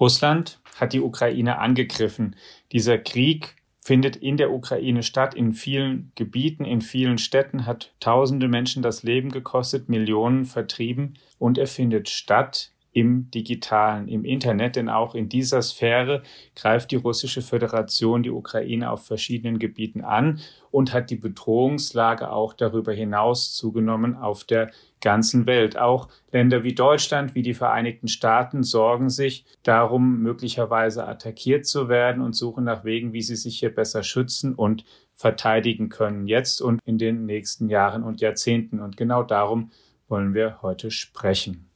[0.00, 2.34] Russland hat die Ukraine angegriffen.
[2.72, 8.48] Dieser Krieg findet in der Ukraine statt, in vielen Gebieten, in vielen Städten, hat tausende
[8.48, 14.88] Menschen das Leben gekostet, Millionen vertrieben und er findet statt im digitalen, im Internet, denn
[14.88, 16.22] auch in dieser Sphäre
[16.56, 20.40] greift die russische Föderation die Ukraine auf verschiedenen Gebieten an
[20.72, 25.78] und hat die Bedrohungslage auch darüber hinaus zugenommen auf der ganzen Welt.
[25.78, 32.22] Auch Länder wie Deutschland, wie die Vereinigten Staaten sorgen sich darum, möglicherweise attackiert zu werden
[32.22, 34.84] und suchen nach Wegen, wie sie sich hier besser schützen und
[35.14, 38.80] verteidigen können, jetzt und in den nächsten Jahren und Jahrzehnten.
[38.80, 39.70] Und genau darum
[40.08, 41.69] wollen wir heute sprechen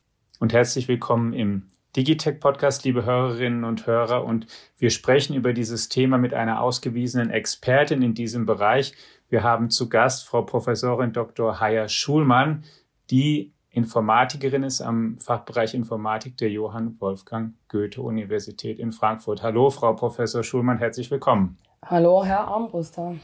[0.45, 1.63] und herzlich willkommen im
[1.97, 4.27] Digitech Podcast, liebe Hörerinnen und Hörer.
[4.27, 8.93] Und wir sprechen über dieses Thema mit einer ausgewiesenen Expertin in diesem Bereich.
[9.31, 11.61] Wir haben zu Gast Frau Professorin Dr.
[11.61, 12.65] Haya Schulmann,
[13.11, 19.43] die Informatikerin ist am Fachbereich Informatik der Johann Wolfgang Goethe Universität in Frankfurt.
[19.43, 21.57] Hallo, Frau Professor Schulmann, herzlich willkommen.
[21.87, 23.15] Hallo, Herr Armbruster.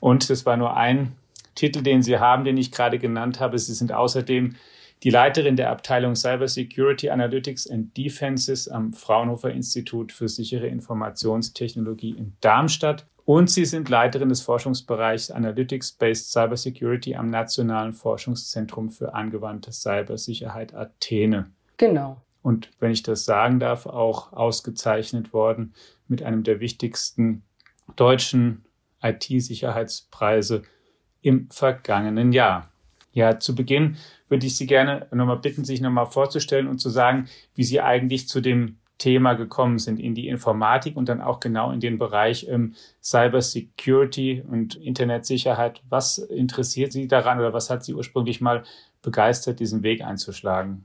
[0.00, 1.12] Und das war nur ein
[1.54, 3.58] Titel, den Sie haben, den ich gerade genannt habe.
[3.58, 4.56] Sie sind außerdem
[5.04, 12.16] die Leiterin der Abteilung Cyber Security Analytics and Defenses am Fraunhofer Institut für sichere Informationstechnologie
[12.16, 13.06] in Darmstadt.
[13.26, 21.50] Und sie sind Leiterin des Forschungsbereichs Analytics-Based Cybersecurity am Nationalen Forschungszentrum für angewandte Cybersicherheit Athene.
[21.76, 22.22] Genau.
[22.42, 25.74] Und wenn ich das sagen darf, auch ausgezeichnet worden
[26.08, 27.42] mit einem der wichtigsten
[27.96, 28.64] deutschen
[29.02, 30.62] IT-Sicherheitspreise
[31.20, 32.70] im vergangenen Jahr.
[33.12, 33.96] Ja, zu Beginn
[34.34, 38.26] würde ich Sie gerne nochmal bitten, sich nochmal vorzustellen und zu sagen, wie Sie eigentlich
[38.26, 42.48] zu dem Thema gekommen sind, in die Informatik und dann auch genau in den Bereich
[42.48, 45.82] ähm, Cyber Security und Internetsicherheit.
[45.88, 48.64] Was interessiert Sie daran oder was hat Sie ursprünglich mal
[49.02, 50.84] begeistert, diesen Weg einzuschlagen?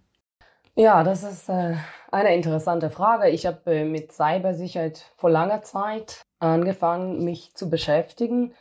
[0.75, 1.75] Ja, das ist äh,
[2.11, 3.30] eine interessante Frage.
[3.30, 8.53] Ich habe äh, mit Cybersicherheit vor langer Zeit angefangen, mich zu beschäftigen.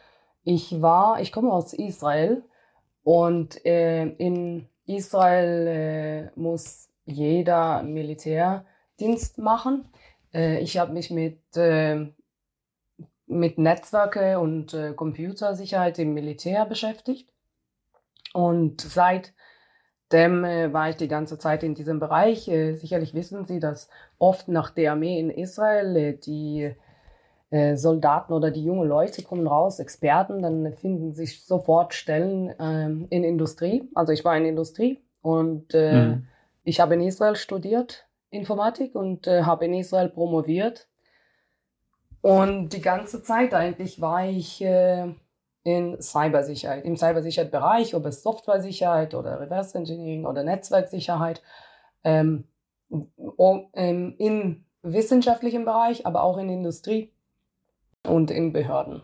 [0.44, 2.42] Ich war, ich komme aus Israel
[3.02, 9.84] und äh, in Israel äh, muss jeder Militärdienst machen.
[10.32, 12.06] Äh, ich habe mich mit, äh,
[13.26, 17.30] mit Netzwerke und äh, Computersicherheit im Militär beschäftigt.
[18.32, 22.48] Und seitdem äh, war ich die ganze Zeit in diesem Bereich.
[22.48, 23.88] Äh, sicherlich wissen Sie, dass
[24.18, 26.74] oft nach der Armee in Israel die
[27.50, 33.06] äh, Soldaten oder die jungen Leute kommen raus, Experten, dann finden sich sofort Stellen ähm,
[33.10, 33.88] in Industrie.
[33.94, 36.26] Also ich war in Industrie und äh, mhm.
[36.64, 40.88] ich habe in Israel studiert Informatik und äh, habe in Israel promoviert.
[42.20, 45.14] Und die ganze Zeit eigentlich war ich äh,
[45.62, 51.42] in Cybersicherheit, im Cybersicherheit-Bereich, ob es Software-Sicherheit oder Reverse Engineering oder Netzwerksicherheit,
[52.04, 52.44] ähm,
[53.74, 57.12] ähm, in wissenschaftlichem Bereich, aber auch in Industrie
[58.08, 59.02] und in Behörden.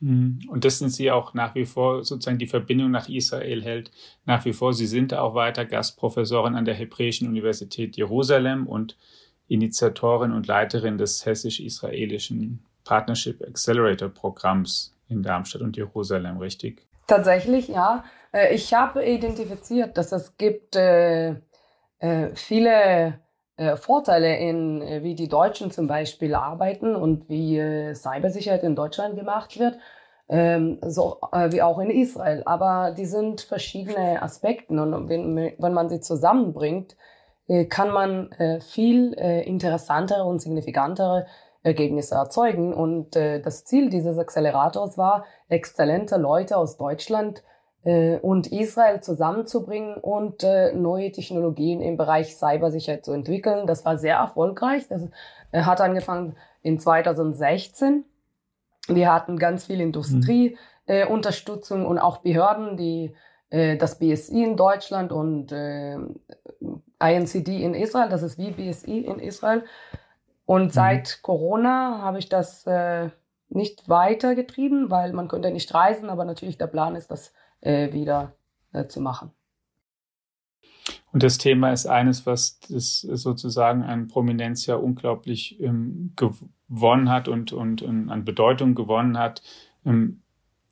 [0.00, 0.40] Hm.
[0.48, 3.90] Und das sind Sie auch nach wie vor sozusagen die Verbindung nach Israel hält.
[4.24, 8.96] Nach wie vor, Sie sind auch weiter Gastprofessorin an der Hebräischen Universität Jerusalem und
[9.48, 16.82] Initiatorin und Leiterin des hessisch-israelischen Partnership Accelerator Programms in Darmstadt und Jerusalem, richtig?
[17.06, 18.04] Tatsächlich, ja.
[18.32, 21.36] Äh, ich habe identifiziert, dass es gibt äh,
[21.98, 23.18] äh, viele
[23.58, 28.76] äh, Vorteile in, äh, wie die Deutschen zum Beispiel arbeiten und wie äh, Cybersicherheit in
[28.76, 29.78] Deutschland gemacht wird,
[30.28, 32.44] ähm, so äh, wie auch in Israel.
[32.46, 36.96] Aber die sind verschiedene Aspekte und wenn, wenn man sie zusammenbringt,
[37.70, 38.28] kann man
[38.60, 41.24] viel interessantere und signifikantere
[41.62, 42.74] Ergebnisse erzeugen.
[42.74, 47.57] Und das Ziel dieses Accelerators war, exzellente Leute aus Deutschland äh,
[48.20, 53.66] und Israel zusammenzubringen und äh, neue Technologien im Bereich Cybersicherheit zu entwickeln.
[53.66, 54.86] Das war sehr erfolgreich.
[54.88, 55.02] Das
[55.52, 58.04] äh, hat angefangen in 2016.
[58.88, 61.84] Wir hatten ganz viel Industrieunterstützung mhm.
[61.84, 63.14] äh, und auch Behörden, die
[63.50, 65.96] äh, das BSI in Deutschland und äh,
[67.00, 69.64] INCD in Israel, das ist wie BSI in Israel.
[70.44, 70.70] Und mhm.
[70.70, 73.10] seit Corona habe ich das äh,
[73.48, 78.34] nicht weitergetrieben, weil man konnte nicht reisen, aber natürlich der Plan ist, das äh, wieder
[78.72, 79.30] äh, zu machen.
[81.12, 87.28] Und das Thema ist eines, was das sozusagen an Prominenz ja unglaublich ähm, gewonnen hat
[87.28, 89.42] und, und, und, an Bedeutung gewonnen hat.
[89.86, 90.22] Ähm,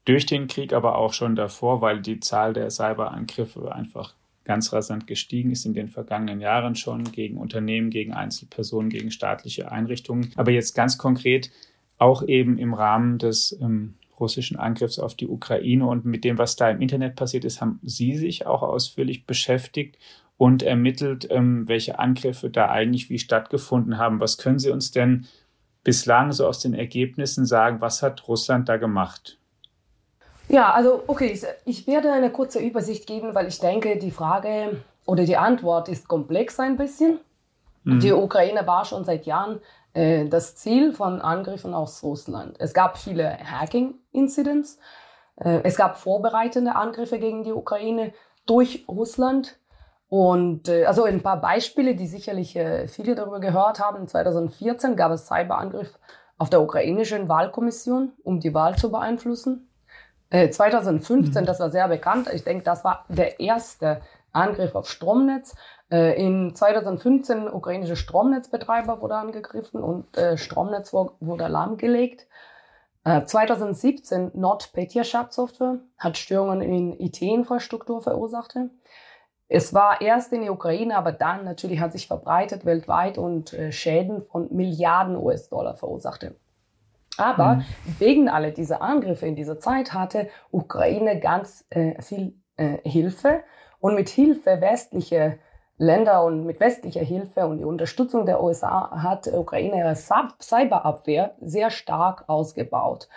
[0.04, 5.06] durch den Krieg, aber auch schon davor, weil die Zahl der Cyberangriffe einfach ganz rasant
[5.08, 10.32] gestiegen ist in den vergangenen Jahren schon gegen Unternehmen, gegen Einzelpersonen, gegen staatliche Einrichtungen.
[10.36, 11.50] Aber jetzt ganz konkret
[11.98, 16.56] auch eben im Rahmen des ähm, russischen Angriffs auf die Ukraine und mit dem, was
[16.56, 19.98] da im Internet passiert ist, haben Sie sich auch ausführlich beschäftigt
[20.36, 24.20] und ermittelt, ähm, welche Angriffe da eigentlich wie stattgefunden haben.
[24.20, 25.26] Was können Sie uns denn
[25.84, 27.80] bislang so aus den Ergebnissen sagen?
[27.80, 29.38] Was hat Russland da gemacht?
[30.48, 35.24] Ja, also okay, ich werde eine kurze Übersicht geben, weil ich denke, die Frage oder
[35.24, 37.18] die Antwort ist komplex ein bisschen.
[37.84, 38.00] Mhm.
[38.00, 39.60] Die Ukraine war schon seit Jahren
[39.96, 42.56] äh, das Ziel von Angriffen aus Russland.
[42.58, 44.78] Es gab viele Hacking-Incidents.
[45.36, 48.12] Äh, es gab vorbereitende Angriffe gegen die Ukraine
[48.44, 49.58] durch Russland.
[50.08, 54.06] Und äh, also ein paar Beispiele, die sicherlich äh, viele darüber gehört haben.
[54.06, 55.98] 2014 gab es Cyberangriff
[56.36, 59.70] auf der ukrainischen Wahlkommission, um die Wahl zu beeinflussen.
[60.28, 61.46] Äh, 2015, mhm.
[61.46, 62.28] das war sehr bekannt.
[62.34, 64.02] Ich denke, das war der erste
[64.32, 65.54] Angriff auf Stromnetz.
[65.90, 72.26] Äh, in 2015 ukrainische Stromnetzbetreiber wurde angegriffen und äh, Stromnetz wurde lahmgelegt.
[73.04, 78.56] 2017 äh, NotPetya Software hat Störungen in IT-Infrastruktur verursacht.
[79.48, 84.22] Es war erst in der Ukraine, aber dann natürlich hat sich verbreitet weltweit und Schäden
[84.22, 86.34] von Milliarden US-Dollar verursachte.
[87.16, 87.64] Aber mhm.
[87.98, 93.42] wegen aller dieser Angriffe in dieser Zeit hatte Ukraine ganz äh, viel äh, Hilfe
[93.80, 95.36] und mit Hilfe westlicher
[95.78, 101.70] Länder und mit westlicher Hilfe und die Unterstützung der USA hat Ukraine ihre Cyberabwehr sehr
[101.70, 103.08] stark ausgebaut.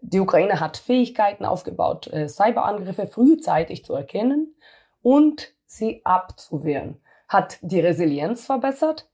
[0.00, 4.54] Die Ukraine hat Fähigkeiten aufgebaut, äh, Cyberangriffe frühzeitig zu erkennen
[5.02, 9.08] und sie abzuwehren, hat die Resilienz verbessert,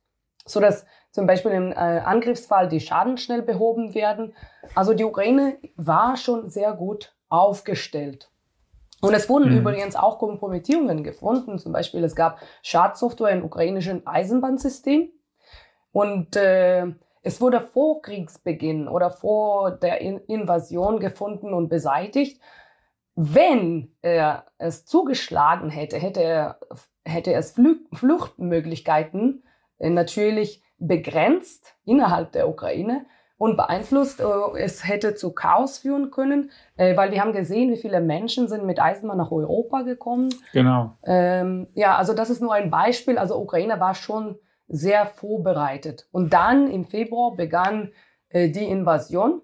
[0.44, 4.34] sodass zum Beispiel im äh, Angriffsfall die Schaden schnell behoben werden.
[4.74, 8.31] Also die Ukraine war schon sehr gut aufgestellt.
[9.02, 9.58] Und es wurden mhm.
[9.58, 11.58] übrigens auch Kompromittierungen gefunden.
[11.58, 15.10] Zum Beispiel, es gab Schadsoftware im ukrainischen Eisenbahnsystem.
[15.90, 16.86] Und äh,
[17.22, 22.40] es wurde vor Kriegsbeginn oder vor der In Invasion gefunden und beseitigt.
[23.16, 26.60] Wenn er es zugeschlagen hätte, hätte, er,
[27.04, 29.42] hätte es Flü Fluchtmöglichkeiten
[29.78, 33.04] äh, natürlich begrenzt innerhalb der Ukraine
[33.42, 34.20] und beeinflusst.
[34.20, 34.24] Äh,
[34.60, 38.64] es hätte zu Chaos führen können, äh, weil wir haben gesehen, wie viele Menschen sind
[38.64, 40.32] mit Eisenbahn nach Europa gekommen.
[40.52, 40.96] Genau.
[41.04, 43.18] Ähm, ja, also das ist nur ein Beispiel.
[43.18, 46.06] Also Ukraine war schon sehr vorbereitet.
[46.12, 47.90] Und dann im Februar begann
[48.28, 49.42] äh, die Invasion.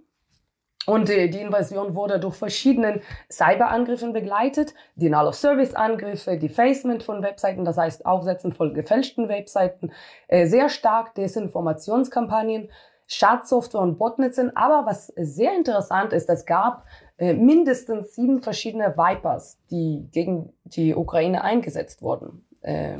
[0.86, 8.06] Und äh, die Invasion wurde durch verschiedene Cyberangriffen begleitet, Denial-of-Service-Angriffe, Defacement von Webseiten, das heißt
[8.06, 9.90] Aufsetzen von gefälschten Webseiten,
[10.28, 12.70] äh, sehr stark Desinformationskampagnen,
[13.08, 14.56] Schadsoftware und Botnets sind.
[14.56, 16.84] Aber was sehr interessant ist, es gab
[17.16, 22.44] äh, mindestens sieben verschiedene Vipers, die gegen die Ukraine eingesetzt wurden.
[22.60, 22.98] Äh,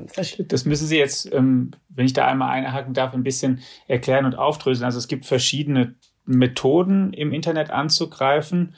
[0.49, 4.35] das müssen Sie jetzt, ähm, wenn ich da einmal einhaken darf, ein bisschen erklären und
[4.35, 4.87] aufdröseln.
[4.87, 5.95] Also es gibt verschiedene
[6.25, 8.75] Methoden im Internet anzugreifen,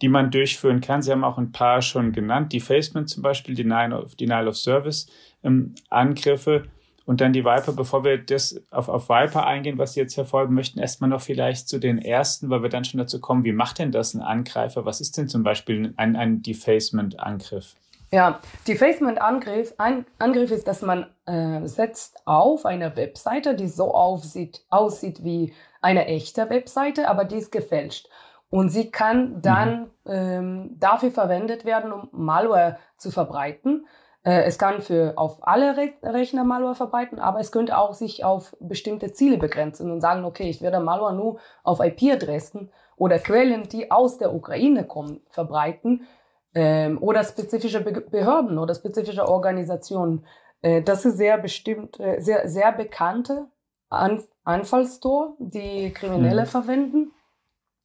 [0.00, 1.02] die man durchführen kann.
[1.02, 5.06] Sie haben auch ein paar schon genannt, Defacement zum Beispiel, Denial of, Denial of Service,
[5.44, 6.64] ähm, Angriffe
[7.04, 10.54] und dann die Viper, bevor wir das auf, auf Viper eingehen, was Sie jetzt verfolgen
[10.54, 13.78] möchten, erstmal noch vielleicht zu den ersten, weil wir dann schon dazu kommen, wie macht
[13.78, 14.84] denn das ein Angreifer?
[14.84, 17.74] Was ist denn zum Beispiel ein, ein Defacement-Angriff?
[18.12, 24.64] Ja, Defacement-Angriff ein Angriff ist, dass man äh, setzt auf eine Webseite, die so aufsieht,
[24.68, 28.08] aussieht wie eine echte Webseite, aber die ist gefälscht.
[28.50, 30.12] Und sie kann dann mhm.
[30.12, 33.86] ähm, dafür verwendet werden, um Malware zu verbreiten.
[34.24, 38.24] Äh, es kann für auf alle Re Rechner Malware verbreiten, aber es könnte auch sich
[38.24, 43.68] auf bestimmte Ziele begrenzen und sagen, okay, ich werde Malware nur auf IP-Adressen oder Quellen,
[43.68, 46.06] die aus der Ukraine kommen, verbreiten
[46.54, 50.24] ähm, oder spezifische Be Behörden oder spezifische Organisationen.
[50.60, 53.46] Äh, das ist sehr bestimmt, äh, sehr, sehr bekannte
[53.88, 56.46] An Anfallstor, die Kriminelle mhm.
[56.46, 57.12] verwenden.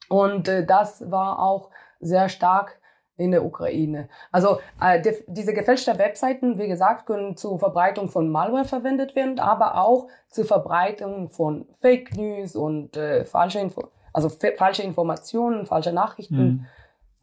[0.10, 1.70] Und äh, das war auch
[2.00, 2.77] sehr stark
[3.18, 4.10] in der Ukraine.
[4.32, 9.40] Also äh, die, diese gefälschten Webseiten, wie gesagt, können zur Verbreitung von Malware verwendet werden,
[9.40, 15.92] aber auch zur Verbreitung von Fake News und äh, falsche, Info also falsche Informationen, falsche
[15.92, 16.66] Nachrichten mhm.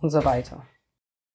[0.01, 0.63] und so weiter.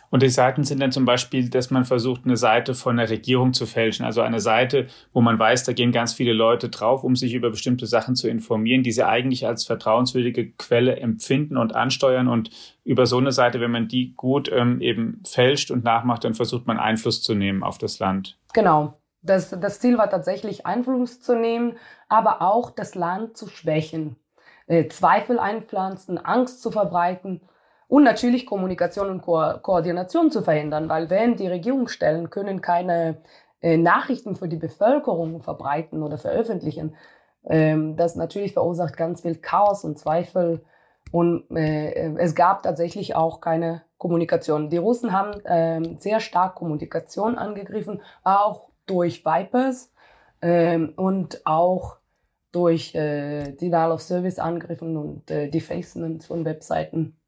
[0.09, 3.53] Und die Seiten sind dann zum Beispiel, dass man versucht, eine Seite von der Regierung
[3.53, 4.05] zu fälschen.
[4.05, 7.51] Also eine Seite, wo man weiß, da gehen ganz viele Leute drauf, um sich über
[7.51, 12.27] bestimmte Sachen zu informieren, die sie eigentlich als vertrauenswürdige Quelle empfinden und ansteuern.
[12.27, 12.49] Und
[12.83, 16.65] über so eine Seite, wenn man die gut ähm, eben fälscht und nachmacht, dann versucht
[16.65, 18.37] man Einfluss zu nehmen auf das Land.
[18.53, 18.95] Genau.
[19.21, 21.73] Das, das Ziel war tatsächlich Einfluss zu nehmen,
[22.07, 24.15] aber auch das Land zu schwächen,
[24.65, 27.41] äh, Zweifel einpflanzen, Angst zu verbreiten
[27.89, 33.17] und natürlich Kommunikation und Ko Koordination zu verhindern, weil wenn die Regierungsstellen können keine
[33.61, 36.95] äh, Nachrichten für die Bevölkerung verbreiten oder veröffentlichen,
[37.45, 40.63] ähm, das natürlich verursacht ganz viel Chaos und Zweifel
[41.11, 44.69] Und äh, es gab tatsächlich auch keine Kommunikation.
[44.69, 49.91] Die Russen haben äh, sehr stark Kommunikation angegriffen, auch durch Vipers
[50.41, 51.97] äh, und auch
[52.51, 57.18] durch äh, Denial of Service angriffen und äh, Defacement von Webseiten.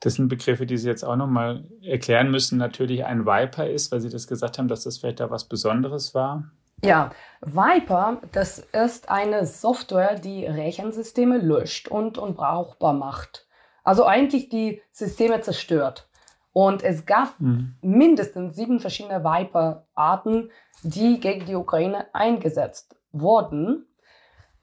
[0.00, 2.58] Das sind Begriffe, die Sie jetzt auch nochmal erklären müssen.
[2.58, 6.14] Natürlich ein Viper ist, weil Sie das gesagt haben, dass das vielleicht da was Besonderes
[6.14, 6.44] war.
[6.84, 7.10] Ja,
[7.40, 13.48] Viper, das ist eine Software, die Rechensysteme löscht und unbrauchbar macht.
[13.82, 16.08] Also eigentlich die Systeme zerstört.
[16.52, 17.74] Und es gab mhm.
[17.82, 20.50] mindestens sieben verschiedene Viper-Arten,
[20.82, 23.86] die gegen die Ukraine eingesetzt wurden.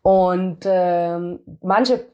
[0.02, 1.20] Und äh,
[1.62, 2.06] manche,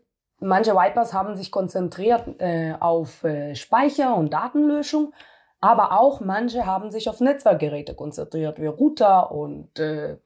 [0.41, 5.13] manche Vipers haben sich konzentriert äh, auf äh, Speicher und Datenlöschung,
[5.62, 10.17] aber auch manche haben sich auf Netzwerkgeräte konzentriert, wie Router und, äh,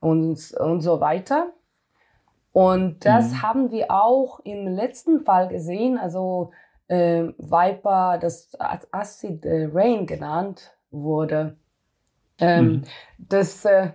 [0.00, 1.52] und, und so weiter.
[2.52, 3.42] Und das mhm.
[3.42, 6.52] haben wir auch im letzten Fall gesehen, also
[6.88, 11.56] äh, Viper, das Acid äh, Rain genannt wurde.
[12.38, 12.84] Ähm, mhm.
[13.18, 13.92] das, äh,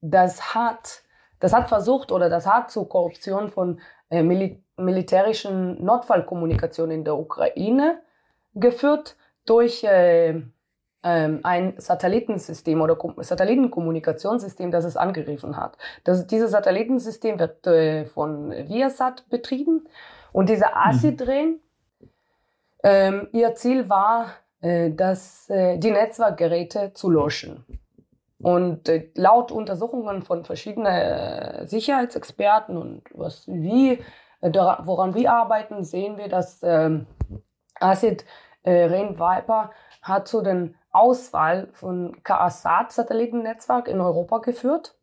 [0.00, 1.02] das, hat,
[1.40, 8.00] das hat versucht oder das hat zur Korruption von Mil militärischen Notfallkommunikation in der Ukraine
[8.54, 10.40] geführt durch äh,
[11.02, 15.76] ein Satellitensystem oder Satellitenkommunikationssystem, das es angegriffen hat.
[16.04, 19.88] Das, dieses Satellitensystem wird äh, von Viasat betrieben
[20.32, 21.60] und diese ASI-Drehen,
[22.00, 22.08] mhm.
[22.84, 24.28] ähm, ihr Ziel war,
[24.60, 27.64] äh, dass, äh, die Netzwerkgeräte zu löschen.
[28.40, 33.98] Und äh, laut Untersuchungen von verschiedenen äh, Sicherheitsexperten und was wie,
[34.42, 37.06] woran wir arbeiten, sehen wir, dass ähm,
[37.80, 38.24] ACID
[38.64, 39.70] äh, Rain Viper
[40.02, 44.96] hat zu den Auswahl von KASAT-Satellitennetzwerk in Europa geführt.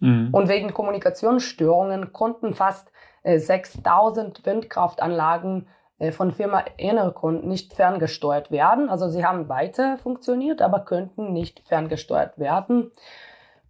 [0.00, 0.30] Mhm.
[0.32, 2.90] Und wegen Kommunikationsstörungen konnten fast
[3.22, 8.88] äh, 6000 Windkraftanlagen äh, von Firma Enercon nicht ferngesteuert werden.
[8.88, 12.92] Also sie haben weiter funktioniert, aber könnten nicht ferngesteuert werden.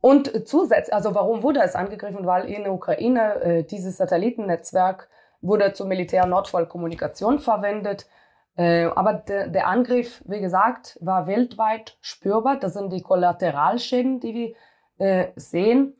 [0.07, 2.27] Und zusätzlich, also warum wurde es angegriffen?
[2.27, 5.09] Weil in der Ukraine äh, dieses Satellitennetzwerk
[5.41, 8.07] wurde zur Militär-Notfallkommunikation verwendet.
[8.55, 12.57] Äh, aber de, der Angriff, wie gesagt, war weltweit spürbar.
[12.57, 14.55] Das sind die Kollateralschäden, die
[15.01, 15.97] wir äh, sehen.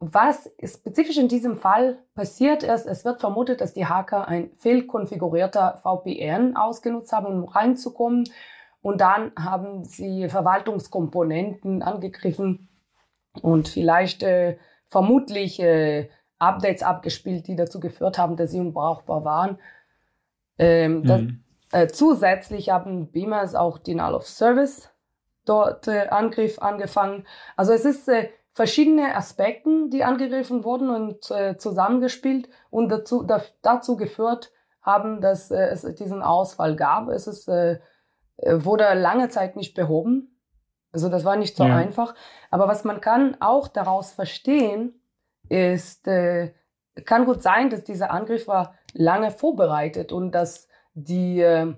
[0.00, 5.78] Was spezifisch in diesem Fall passiert ist, es wird vermutet, dass die Hacker ein fehlkonfigurierter
[5.84, 8.28] VPN ausgenutzt haben, um reinzukommen.
[8.82, 12.70] Und dann haben sie Verwaltungskomponenten angegriffen
[13.42, 19.58] und vielleicht äh, vermutlich äh, Updates abgespielt, die dazu geführt haben, dass sie unbrauchbar waren.
[20.58, 21.06] Ähm, mhm.
[21.06, 21.22] das,
[21.72, 24.90] äh, zusätzlich haben Beamers auch Denial of Service
[25.44, 27.26] dort äh, Angriff angefangen.
[27.56, 33.42] Also es ist äh, verschiedene Aspekte, die angegriffen wurden und äh, zusammengespielt und dazu, da,
[33.62, 34.52] dazu geführt
[34.82, 37.08] haben, dass es diesen Ausfall gab.
[37.08, 40.35] Es ist, wurde lange Zeit nicht behoben.
[40.96, 41.76] Also das war nicht so ja.
[41.76, 42.14] einfach.
[42.50, 44.98] Aber was man kann auch daraus verstehen,
[45.50, 46.54] ist, äh,
[47.04, 51.74] kann gut sein, dass dieser Angriff war lange vorbereitet und dass die äh,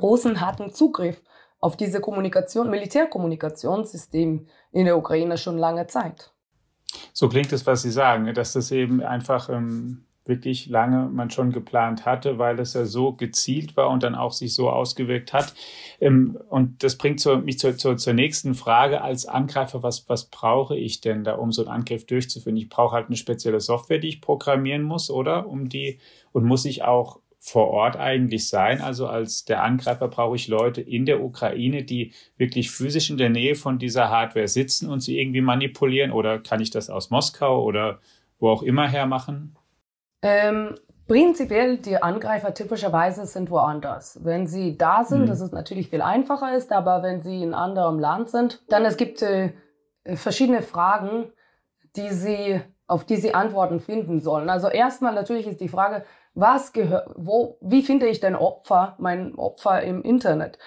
[0.00, 1.22] Russen hatten Zugriff
[1.58, 6.32] auf diese Kommunikation, Militärkommunikationssystem in der Ukraine schon lange Zeit.
[7.12, 11.50] So klingt es, was Sie sagen, dass das eben einfach ähm, wirklich lange man schon
[11.50, 15.54] geplant hatte, weil es ja so gezielt war und dann auch sich so ausgewirkt hat.
[16.00, 20.76] Ähm, und das bringt mich zur, zur, zur nächsten Frage als Angreifer, was, was brauche
[20.76, 22.56] ich denn da, um so einen Angriff durchzuführen?
[22.56, 25.48] Ich brauche halt eine spezielle Software, die ich programmieren muss, oder?
[25.48, 25.98] Um die,
[26.32, 28.82] und muss ich auch vor Ort eigentlich sein?
[28.82, 33.30] Also als der Angreifer brauche ich Leute in der Ukraine, die wirklich physisch in der
[33.30, 36.12] Nähe von dieser Hardware sitzen und sie irgendwie manipulieren?
[36.12, 38.00] Oder kann ich das aus Moskau oder
[38.38, 39.56] wo auch immer her machen?
[40.22, 40.74] Ähm,
[41.06, 44.20] prinzipiell, die Angreifer typischerweise sind woanders.
[44.22, 45.26] Wenn sie da sind, mhm.
[45.26, 48.96] das ist natürlich viel einfacher ist, aber wenn sie in anderem Land sind, dann es
[48.96, 49.52] gibt äh,
[50.14, 51.32] verschiedene Fragen,
[51.96, 54.50] die sie, auf die sie Antworten finden sollen.
[54.50, 59.34] Also erstmal natürlich ist die Frage, was gehört, wo, wie finde ich denn Opfer, mein
[59.34, 60.58] Opfer im Internet?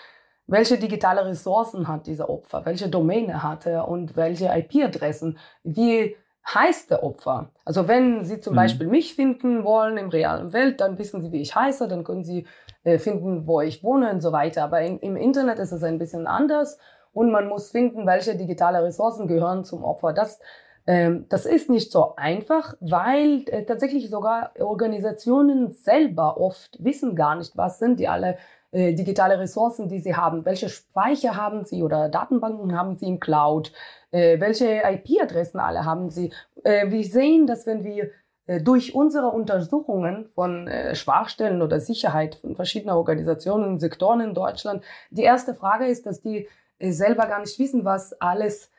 [0.45, 2.65] Welche digitale Ressourcen hat dieser Opfer?
[2.65, 5.37] Welche Domäne hat er und welche IP-Adressen?
[5.63, 7.49] Wie heißt der Opfer?
[7.65, 8.57] Also wenn Sie zum mhm.
[8.57, 12.23] Beispiel mich finden wollen im realen Welt, dann wissen Sie, wie ich heiße, dann können
[12.23, 12.47] Sie
[12.83, 14.63] äh, finden, wo ich wohne und so weiter.
[14.63, 16.77] Aber in, im Internet ist es ein bisschen anders
[17.13, 20.13] und man muss finden, welche digitale Ressourcen gehören zum Opfer.
[20.13, 20.39] Das
[20.85, 27.35] ähm, das ist nicht so einfach, weil äh, tatsächlich sogar Organisationen selber oft wissen gar
[27.35, 28.37] nicht, was sind die alle
[28.71, 33.19] äh, digitale Ressourcen, die sie haben, welche Speicher haben sie oder Datenbanken haben sie im
[33.19, 33.71] Cloud,
[34.13, 36.31] äh, welche IP-Adressen alle haben sie.
[36.63, 38.09] wir sehen, dass wenn wir
[38.45, 44.33] äh, durch unsere Untersuchungen von äh, Schwachstellen oder Sicherheit von verschiedenen Organisationen und Sektoren in
[44.33, 48.69] Deutschland, die erste Frage ist, dass die äh, selber gar nicht wissen, was alles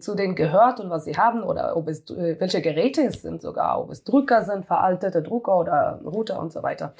[0.00, 3.80] zu denen gehört und was sie haben oder ob es welche Geräte es sind sogar,
[3.80, 6.92] ob es Drücker sind, veraltete Drucker oder Router und so weiter.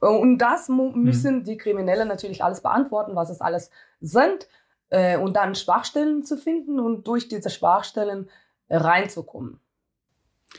[0.00, 0.92] Und das mhm.
[0.96, 3.70] müssen die Kriminellen natürlich alles beantworten, was es alles
[4.02, 4.48] sind
[4.90, 8.30] und dann Schwachstellen zu finden und durch diese Schwachstellen
[8.70, 9.60] reinzukommen.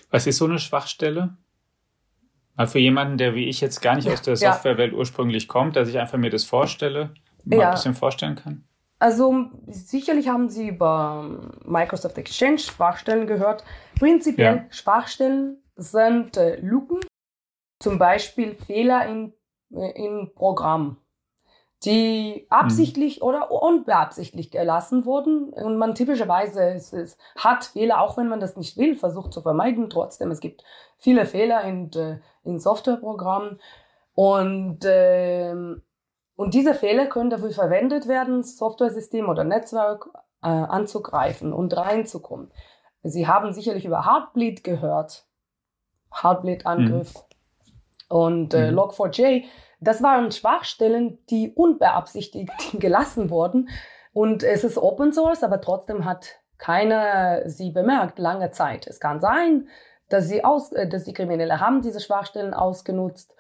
[0.10, 1.38] Was ist so eine Schwachstelle?
[2.56, 4.98] Mal für jemanden, der wie ich jetzt gar nicht aus der Softwarewelt ja.
[4.98, 7.14] ursprünglich kommt, dass ich einfach mir das vorstelle,
[7.46, 7.70] mal ja.
[7.70, 8.64] ein bisschen vorstellen kann.
[9.00, 13.64] Also sicherlich haben Sie über Microsoft Exchange Schwachstellen gehört.
[14.00, 14.66] Prinzipiell ja.
[14.72, 17.00] Schwachstellen sind äh, Lücken,
[17.80, 19.34] zum Beispiel Fehler in,
[19.72, 20.98] äh, in Programm
[21.86, 23.28] die absichtlich mhm.
[23.28, 25.50] oder unbeabsichtlich gelassen wurden.
[25.50, 29.42] Und man typischerweise es, es hat Fehler, auch wenn man das nicht will, versucht zu
[29.42, 29.90] vermeiden.
[29.90, 30.64] Trotzdem, es gibt
[30.98, 31.92] viele Fehler in,
[32.44, 33.60] in Softwareprogrammen.
[34.16, 35.54] Und, äh,
[36.36, 40.10] und diese Fehler können dafür verwendet werden, Softwaresystem oder Netzwerk
[40.42, 42.52] äh, anzugreifen und reinzukommen.
[43.04, 45.26] Sie haben sicherlich über Heartbleed gehört.
[46.12, 47.14] Heartbleed-Angriff.
[47.14, 47.22] Mhm.
[48.10, 48.80] Und äh, mhm.
[48.80, 49.44] Log4j
[49.80, 53.70] das waren Schwachstellen, die unbeabsichtigt gelassen wurden.
[54.14, 58.88] Und es ist Open Source, aber trotzdem hat keiner sie bemerkt, lange Zeit.
[58.88, 59.70] Es kann sein,
[60.10, 63.36] dass, sie aus, äh, dass die Kriminelle haben diese Schwachstellen ausgenutzt.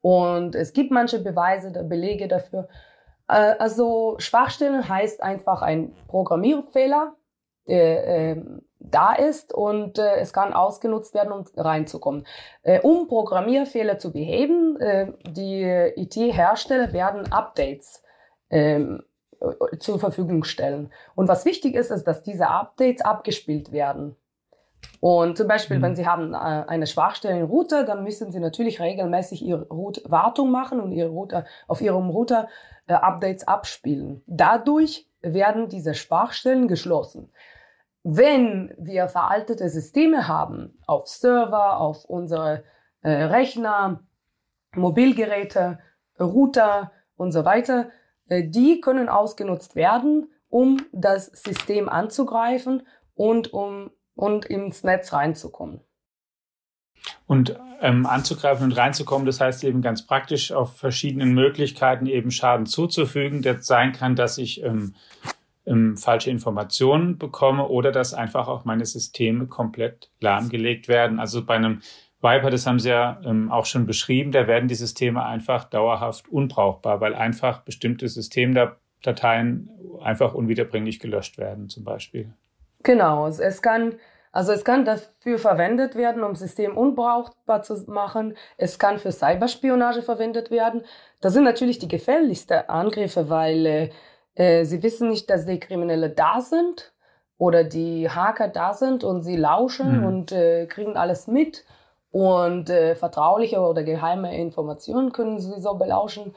[0.00, 2.68] Und es gibt manche Beweise, Belege dafür.
[3.28, 7.14] Äh, also Schwachstellen heißt einfach ein Programmierfehler,
[7.66, 12.26] der, ähm, da ist und äh, es kann ausgenutzt werden, um reinzukommen.
[12.62, 18.02] Äh, um Programmierfehler zu beheben, äh, die IT-Hersteller werden Updates
[18.50, 19.02] ähm,
[19.78, 20.92] zur Verfügung stellen.
[21.14, 24.16] Und was wichtig ist, ist, dass diese Updates abgespielt werden.
[25.00, 25.82] Und zum Beispiel, mhm.
[25.82, 30.02] wenn Sie haben äh, eine Schwachstelle im Router, dann müssen Sie natürlich regelmäßig Ihre Route
[30.06, 32.48] Wartung machen und Ihre Router, auf Ihrem Router
[32.86, 34.22] äh, Updates abspielen.
[34.26, 37.32] Dadurch werden diese Schwachstellen geschlossen.
[38.04, 42.64] Wenn wir veraltete Systeme haben, auf Server, auf unsere
[43.02, 44.00] äh, Rechner,
[44.74, 45.78] Mobilgeräte,
[46.18, 47.90] Router und so weiter,
[48.28, 55.80] äh, die können ausgenutzt werden, um das System anzugreifen und um und ins Netz reinzukommen.
[57.26, 62.66] Und ähm, anzugreifen und reinzukommen, das heißt eben ganz praktisch auf verschiedenen Möglichkeiten eben Schaden
[62.66, 63.42] zuzufügen.
[63.42, 64.94] Das sein kann, dass ich ähm,
[65.66, 71.20] ähm, falsche Informationen bekomme oder dass einfach auch meine Systeme komplett lahmgelegt werden.
[71.20, 71.80] Also bei einem
[72.20, 76.28] Viper, das haben Sie ja ähm, auch schon beschrieben, da werden die Systeme einfach dauerhaft
[76.28, 79.68] unbrauchbar, weil einfach bestimmte Systemdateien
[80.00, 82.32] einfach unwiederbringlich gelöscht werden, zum Beispiel.
[82.84, 83.96] Genau, es kann
[84.32, 88.34] also es kann dafür verwendet werden, um System unbrauchbar zu machen.
[88.56, 90.84] Es kann für Cyberspionage verwendet werden.
[91.20, 93.90] Das sind natürlich die gefährlichsten Angriffe, weil
[94.34, 96.92] äh, sie wissen nicht, dass die Kriminelle da sind
[97.38, 100.06] oder die Hacker da sind und sie lauschen mhm.
[100.06, 101.64] und äh, kriegen alles mit
[102.10, 106.34] und äh, vertrauliche oder geheime Informationen können sie so belauschen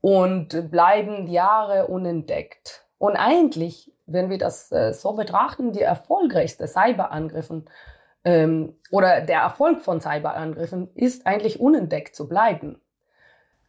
[0.00, 2.84] und bleiben Jahre unentdeckt.
[2.98, 7.68] Und eigentlich, wenn wir das äh, so betrachten, die erfolgreichste Cyberangriffen
[8.24, 12.80] ähm, oder der Erfolg von Cyberangriffen ist eigentlich unentdeckt zu bleiben.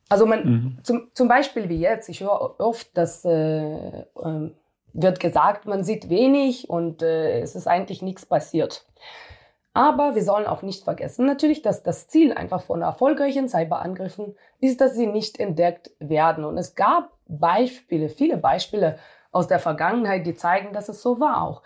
[0.10, 0.78] Also man, mhm.
[0.84, 4.52] zum, zum Beispiel wie jetzt, ich höre oft, dass äh, äh,
[4.94, 8.86] wird gesagt, man sieht wenig und äh, es ist eigentlich nichts passiert.
[9.74, 14.82] Aber wir sollen auch nicht vergessen, natürlich, dass das Ziel einfach von erfolgreichen Cyberangriffen ist,
[14.82, 16.44] dass sie nicht entdeckt werden.
[16.44, 18.98] Und es gab Beispiele, viele Beispiele
[19.32, 21.62] aus der Vergangenheit, die zeigen, dass es so war auch.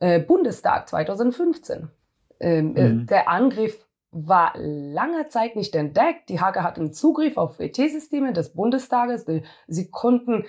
[0.00, 1.90] Äh, Bundestag 2015.
[2.40, 3.06] Ähm, äh, mhm.
[3.06, 6.28] Der Angriff war lange Zeit nicht entdeckt.
[6.28, 9.26] Die Hacker hatten Zugriff auf IT-Systeme des Bundestages.
[9.66, 10.46] Sie konnten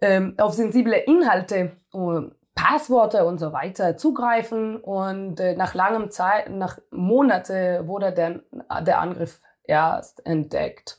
[0.00, 2.20] ähm, auf sensible Inhalte, äh,
[2.54, 4.76] Passworte und so weiter zugreifen.
[4.76, 8.40] Und äh, nach langem Zeit, nach Monate wurde der,
[8.82, 10.98] der Angriff erst entdeckt.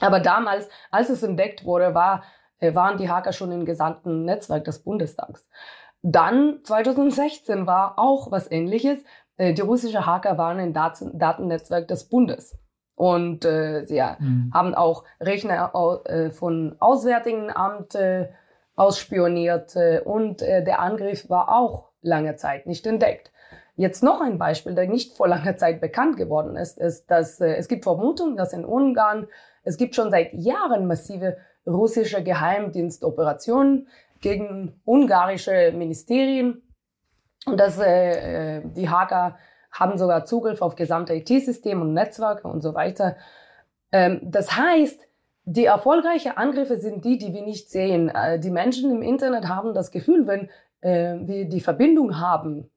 [0.00, 2.24] Aber damals, als es entdeckt wurde, war,
[2.58, 5.46] äh, waren die Hacker schon im gesamten Netzwerk des Bundestags.
[6.02, 8.98] Dann 2016 war auch was ähnliches.
[9.36, 12.56] Äh, die russischen Hacker waren im Daten Datennetzwerk des Bundes.
[12.94, 14.50] Und äh, sie mhm.
[14.52, 15.72] haben auch Rechner
[16.04, 18.28] äh, von Auswärtigen Amt äh,
[18.76, 23.32] ausspioniert äh, und äh, der Angriff war auch lange Zeit nicht entdeckt.
[23.76, 27.68] Jetzt noch ein Beispiel, der nicht vor langer Zeit bekannt geworden ist, ist, dass es
[27.68, 29.28] gibt Vermutungen, dass in Ungarn
[29.64, 33.88] es gibt schon seit Jahren massive russische Geheimdienstoperationen
[34.20, 36.62] gegen ungarische Ministerien
[37.46, 39.36] und dass äh, äh, die Hacker
[39.70, 43.16] haben sogar Zugriff auf gesamte IT-Systeme und Netzwerke und so weiter.
[43.90, 45.00] Ähm, das heißt,
[45.44, 48.08] die erfolgreichen Angriffe sind die, die wir nicht sehen.
[48.08, 50.50] Äh, die Menschen im Internet haben das Gefühl, wenn
[50.82, 52.70] äh, wir die Verbindung haben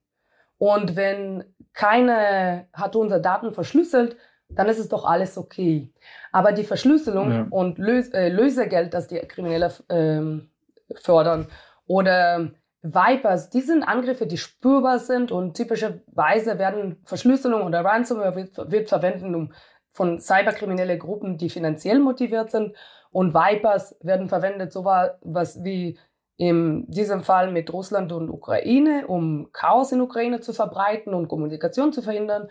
[0.58, 4.16] und wenn keine hat unsere Daten verschlüsselt,
[4.50, 5.92] dann ist es doch alles okay.
[6.32, 7.48] Aber die Verschlüsselung ja.
[7.50, 10.50] und Lös äh, Lösegeld, das die Kriminelle ähm,
[10.96, 11.48] fördern,
[11.88, 12.52] oder
[12.86, 18.90] Vipers, die sind Angriffe, die spürbar sind und typischerweise werden Verschlüsselung oder Ransomware wird, wird
[18.90, 19.54] verwendet, um
[19.92, 22.76] von cyberkriminelle Gruppen, die finanziell motiviert sind.
[23.12, 25.98] Und Vipers werden verwendet, so was wie
[26.38, 31.92] in diesem Fall mit Russland und Ukraine, um Chaos in Ukraine zu verbreiten und Kommunikation
[31.94, 32.50] zu verhindern.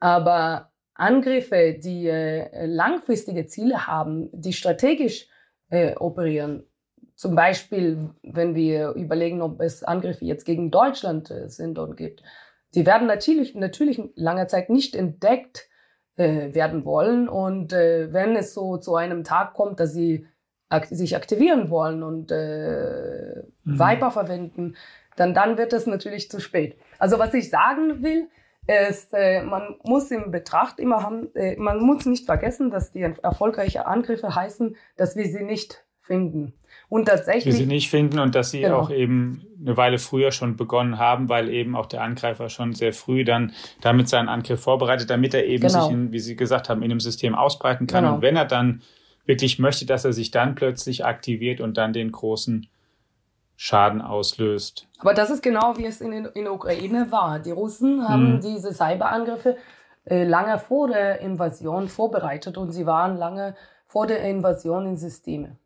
[0.00, 5.28] Aber Angriffe, die äh, langfristige Ziele haben, die strategisch
[5.70, 6.66] äh, operieren,
[7.16, 12.22] zum Beispiel, wenn wir überlegen, ob es Angriffe jetzt gegen Deutschland äh, sind und gibt,
[12.74, 15.68] die werden natürlich, natürlich lange Zeit nicht entdeckt
[16.16, 17.28] äh, werden wollen.
[17.28, 20.26] Und äh, wenn es so zu einem Tag kommt, dass sie
[20.68, 23.78] ak sich aktivieren wollen und äh, mhm.
[23.78, 24.76] Viper verwenden,
[25.16, 26.76] dann, dann wird es natürlich zu spät.
[26.98, 28.28] Also was ich sagen will,
[28.66, 33.02] ist, äh, man muss im Betracht immer haben, äh, man muss nicht vergessen, dass die
[33.02, 36.54] erfolgreichen Angriffe heißen, dass wir sie nicht finden.
[36.88, 37.46] Und tatsächlich.
[37.46, 38.78] Wir sie nicht finden und dass sie genau.
[38.78, 42.92] auch eben eine Weile früher schon begonnen haben, weil eben auch der Angreifer schon sehr
[42.92, 45.82] früh dann damit seinen Angriff vorbereitet, damit er eben genau.
[45.82, 48.04] sich, in, wie Sie gesagt haben, in dem System ausbreiten kann.
[48.04, 48.16] Genau.
[48.16, 48.82] Und wenn er dann
[49.24, 52.68] wirklich möchte, dass er sich dann plötzlich aktiviert und dann den großen
[53.56, 54.86] Schaden auslöst.
[54.98, 57.38] Aber das ist genau wie es in, in der Ukraine war.
[57.40, 58.40] Die Russen haben mhm.
[58.40, 59.56] diese Cyberangriffe
[60.04, 65.56] äh, lange vor der Invasion vorbereitet und sie waren lange vor der Invasion in Systeme.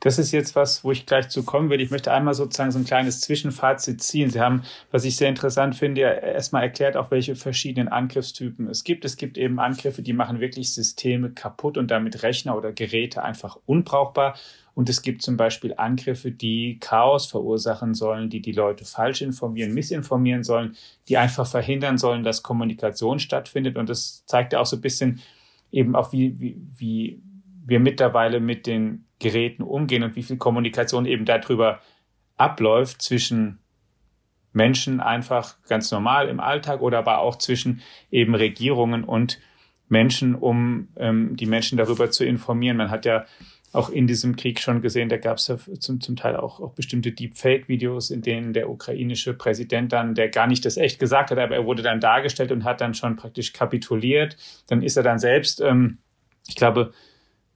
[0.00, 1.82] Das ist jetzt was, wo ich gleich zu kommen würde.
[1.82, 4.30] Ich möchte einmal sozusagen so ein kleines Zwischenfazit ziehen.
[4.30, 9.04] Sie haben, was ich sehr interessant finde, erstmal erklärt, auch welche verschiedenen Angriffstypen es gibt.
[9.04, 13.58] Es gibt eben Angriffe, die machen wirklich Systeme kaputt und damit Rechner oder Geräte einfach
[13.64, 14.36] unbrauchbar.
[14.74, 19.74] Und es gibt zum Beispiel Angriffe, die Chaos verursachen sollen, die die Leute falsch informieren,
[19.74, 20.76] missinformieren sollen,
[21.08, 23.76] die einfach verhindern sollen, dass Kommunikation stattfindet.
[23.76, 25.20] Und das zeigt ja auch so ein bisschen
[25.70, 27.22] eben auch, wie, wie, wie
[27.64, 31.80] wir mittlerweile mit den Geräten umgehen und wie viel Kommunikation eben darüber
[32.36, 33.58] abläuft zwischen
[34.52, 39.40] Menschen einfach ganz normal im Alltag oder aber auch zwischen eben Regierungen und
[39.88, 42.76] Menschen, um ähm, die Menschen darüber zu informieren.
[42.76, 43.24] Man hat ja
[43.72, 46.74] auch in diesem Krieg schon gesehen, da gab es ja zum, zum Teil auch, auch
[46.74, 51.38] bestimmte Deepfake-Videos, in denen der ukrainische Präsident dann, der gar nicht das echt gesagt hat,
[51.38, 54.36] aber er wurde dann dargestellt und hat dann schon praktisch kapituliert.
[54.66, 55.98] Dann ist er dann selbst, ähm,
[56.46, 56.92] ich glaube,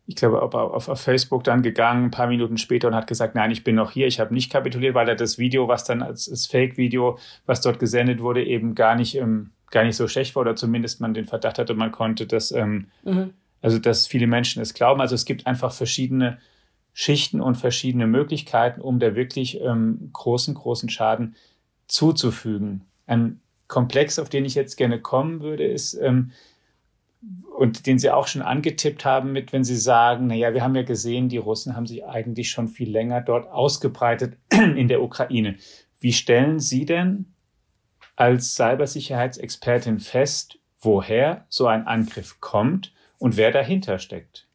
[0.07, 3.65] ich glaube, auf, Facebook dann gegangen, ein paar Minuten später und hat gesagt, nein, ich
[3.65, 6.47] bin noch hier, ich habe nicht kapituliert, weil er das Video, was dann als, als
[6.47, 10.55] Fake-Video, was dort gesendet wurde, eben gar nicht, ähm, gar nicht so schlecht war oder
[10.55, 13.35] zumindest man den Verdacht hatte, man konnte das, ähm, mhm.
[13.63, 15.01] also dass viele Menschen es glauben.
[15.01, 16.39] Also es gibt einfach verschiedene
[16.93, 21.35] Schichten und verschiedene Möglichkeiten, um da wirklich ähm, großen, großen Schaden
[21.89, 22.85] zuzufügen.
[23.07, 26.31] Ein Komplex, auf den ich jetzt gerne kommen würde, ist, ähm,
[27.57, 30.83] und den Sie auch schon angetippt haben mit, wenn Sie sagen, naja, wir haben ja
[30.83, 35.57] gesehen, die Russen haben sich eigentlich schon viel länger dort ausgebreitet in der Ukraine.
[35.99, 37.33] Wie stellen Sie denn
[38.15, 44.47] als Cybersicherheitsexpertin fest, woher so ein Angriff kommt und wer dahinter steckt?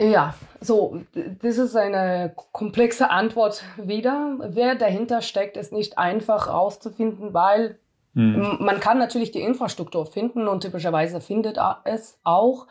[0.00, 1.00] Ja, so,
[1.40, 4.36] das ist eine komplexe Antwort wieder.
[4.44, 7.78] Wer dahinter steckt, ist nicht einfach rauszufinden, weil
[8.18, 8.56] hm.
[8.58, 12.66] Man kann natürlich die Infrastruktur finden und typischerweise findet es auch,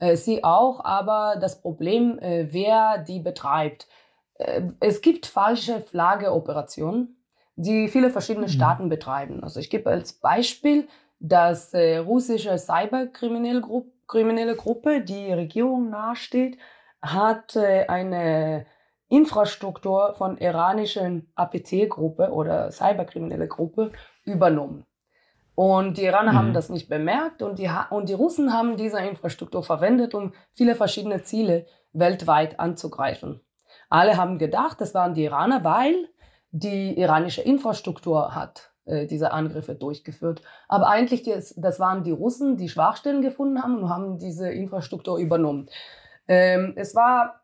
[0.00, 3.86] äh, sie auch, aber das Problem, äh, wer die betreibt.
[4.34, 7.16] Äh, es gibt falsche Flaggeoperationen,
[7.54, 8.52] die viele verschiedene hm.
[8.52, 9.44] Staaten betreiben.
[9.44, 10.88] Also ich gebe als Beispiel,
[11.20, 16.58] dass äh, russische Cyberkriminelle Gruppe, kriminelle Gruppe, die Regierung nahesteht,
[17.00, 18.66] hat äh, eine
[19.08, 23.92] Infrastruktur von iranischen APT-Gruppe oder Cyberkriminelle Gruppe
[24.24, 24.87] übernommen.
[25.58, 26.36] Und die Iraner mhm.
[26.36, 30.76] haben das nicht bemerkt und die, und die Russen haben diese Infrastruktur verwendet, um viele
[30.76, 33.40] verschiedene Ziele weltweit anzugreifen.
[33.88, 35.96] Alle haben gedacht, das waren die Iraner, weil
[36.52, 40.42] die iranische Infrastruktur hat äh, diese Angriffe durchgeführt.
[40.68, 45.18] Aber eigentlich, das, das waren die Russen, die Schwachstellen gefunden haben und haben diese Infrastruktur
[45.18, 45.68] übernommen.
[46.28, 47.40] Ähm, es war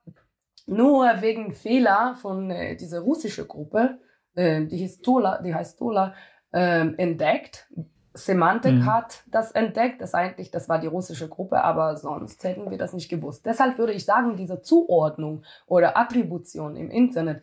[0.66, 3.98] nur wegen Fehler von äh, dieser russischen Gruppe,
[4.36, 6.14] äh, die, hieß Tola, die heißt Tola,
[6.52, 7.66] äh, entdeckt,
[8.14, 8.86] Semantik mhm.
[8.86, 10.00] hat das entdeckt.
[10.00, 13.44] Das eigentlich, das war die russische Gruppe, aber sonst hätten wir das nicht gewusst.
[13.44, 17.42] Deshalb würde ich sagen, diese Zuordnung oder Attribution im Internet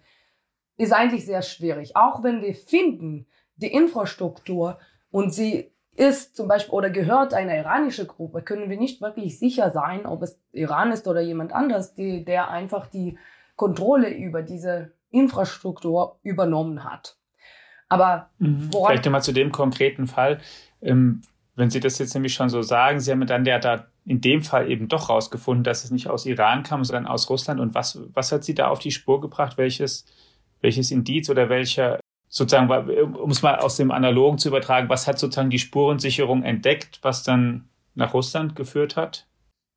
[0.78, 1.96] ist eigentlich sehr schwierig.
[1.96, 4.80] Auch wenn wir finden, die Infrastruktur
[5.12, 9.72] und sie ist zum Beispiel oder gehört einer iranische Gruppe, können wir nicht wirklich sicher
[9.72, 13.18] sein, ob es Iran ist oder jemand anders, die, der einfach die
[13.58, 17.18] Kontrolle über diese Infrastruktur übernommen hat.
[17.92, 18.70] Aber mhm.
[18.72, 20.40] Vielleicht nochmal zu dem konkreten Fall.
[20.82, 21.22] Ähm,
[21.56, 24.42] wenn Sie das jetzt nämlich schon so sagen, Sie haben dann ja da in dem
[24.44, 27.60] Fall eben doch rausgefunden, dass es nicht aus Iran kam, sondern aus Russland.
[27.60, 29.58] Und was, was hat Sie da auf die Spur gebracht?
[29.58, 30.06] Welches,
[30.62, 32.00] welches Indiz oder welcher,
[32.30, 32.70] sozusagen,
[33.18, 37.24] um es mal aus dem Analogen zu übertragen, was hat sozusagen die Spurensicherung entdeckt, was
[37.24, 39.28] dann nach Russland geführt hat?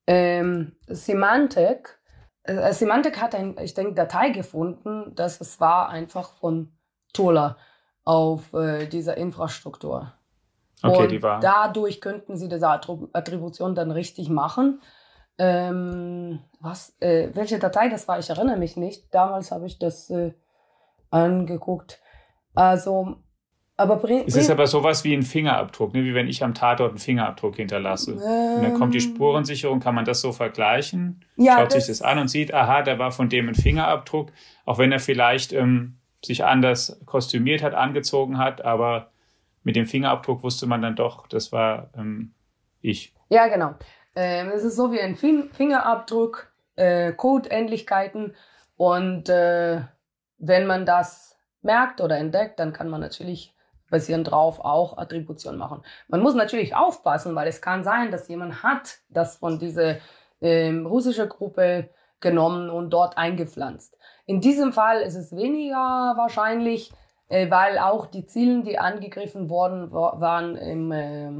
[0.06, 1.98] Ähm, Semantik.
[2.44, 6.70] Äh, Semantik hat ein, ich denke, Datei gefunden, dass es war einfach von
[7.12, 7.56] Tola
[8.04, 10.12] auf äh, dieser Infrastruktur.
[10.82, 11.40] Okay, und die war.
[11.40, 14.80] Dadurch könnten sie diese Attribution dann richtig machen.
[15.38, 19.12] Ähm, was, äh, welche Datei das war, ich erinnere mich nicht.
[19.12, 20.32] Damals habe ich das äh,
[21.10, 22.00] angeguckt.
[22.54, 23.16] Also,
[23.76, 26.04] aber es ist aber sowas wie ein Fingerabdruck, ne?
[26.04, 28.12] wie wenn ich am Tatort einen Fingerabdruck hinterlasse.
[28.12, 29.14] Ähm, und dann kommt die ähm.
[29.14, 31.24] Spurensicherung, kann man das so vergleichen?
[31.36, 34.30] Ja, Schaut sich das an und sieht, aha, da war von dem ein Fingerabdruck,
[34.64, 39.10] auch wenn er vielleicht ähm, sich anders kostümiert hat, angezogen hat, aber
[39.62, 42.34] mit dem Fingerabdruck wusste man dann doch, das war ähm,
[42.80, 43.14] ich.
[43.30, 43.74] Ja, genau.
[44.14, 48.34] Ähm, es ist so wie ein Fingerabdruck, äh, Codeähnlichkeiten
[48.76, 49.80] und äh,
[50.38, 53.54] wenn man das merkt oder entdeckt, dann kann man natürlich
[53.90, 55.82] basierend drauf auch Attribution machen.
[56.08, 59.96] Man muss natürlich aufpassen, weil es kann sein, dass jemand hat das von dieser
[60.40, 61.90] ähm, russischen Gruppe
[62.24, 63.96] genommen und dort eingepflanzt.
[64.26, 66.92] In diesem Fall ist es weniger wahrscheinlich,
[67.28, 71.30] äh, weil auch die Ziele, die angegriffen worden waren, im äh,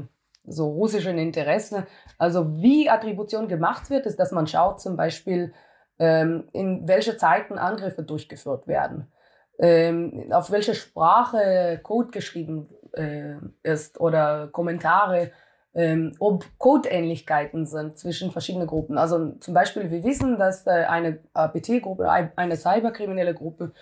[0.47, 1.87] so russischen Interesse.
[2.17, 5.53] Also wie Attribution gemacht wird, ist, dass man schaut zum Beispiel,
[5.99, 9.11] ähm, in welche Zeiten Angriffe durchgeführt werden,
[9.59, 15.31] ähm, auf welche Sprache Code geschrieben äh, ist oder Kommentare
[15.75, 18.97] ähm, ob Codeähnlichkeiten sind zwischen verschiedenen Gruppen.
[18.97, 23.73] Also zum Beispiel, wir wissen, dass äh, eine APT-Gruppe, eine cyberkriminelle Gruppe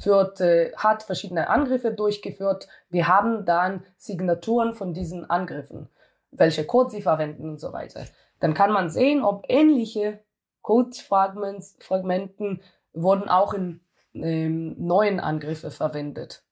[0.00, 2.68] führt, äh, hat verschiedene Angriffe durchgeführt.
[2.88, 5.90] Wir haben dann Signaturen von diesen Angriffen,
[6.30, 8.06] welche Code sie verwenden und so weiter.
[8.40, 10.20] Dann kann man sehen, ob ähnliche
[10.62, 12.62] Codefragmenten
[12.94, 13.80] wurden auch in
[14.14, 16.42] ähm, neuen Angriffe verwendet.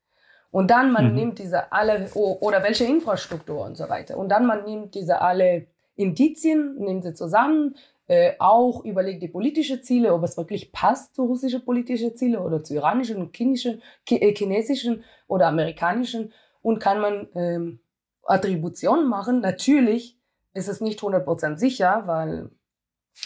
[0.51, 1.15] Und dann man mhm.
[1.15, 4.17] nimmt diese alle, oder welche Infrastruktur und so weiter.
[4.17, 7.77] Und dann man nimmt diese alle Indizien, nimmt sie zusammen,
[8.09, 12.65] äh, auch überlegt die politischen Ziele, ob es wirklich passt zu russischen politischen Ziele oder
[12.65, 16.33] zu iranischen, chinesischen, äh, chinesischen oder amerikanischen
[16.63, 17.81] und kann man ähm,
[18.25, 19.41] Attributionen machen.
[19.41, 20.19] Natürlich
[20.55, 22.51] ist es nicht 100% sicher, weil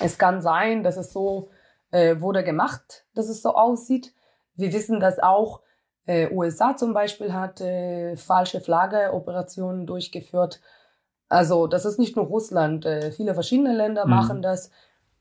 [0.00, 1.48] es kann sein, dass es so
[1.90, 4.12] äh, wurde gemacht, dass es so aussieht.
[4.54, 5.62] Wir wissen, dass auch
[6.06, 10.60] äh, USA zum Beispiel hat äh, falsche Flagge-Operationen durchgeführt.
[11.28, 14.10] Also das ist nicht nur Russland, äh, viele verschiedene Länder mhm.
[14.10, 14.70] machen das.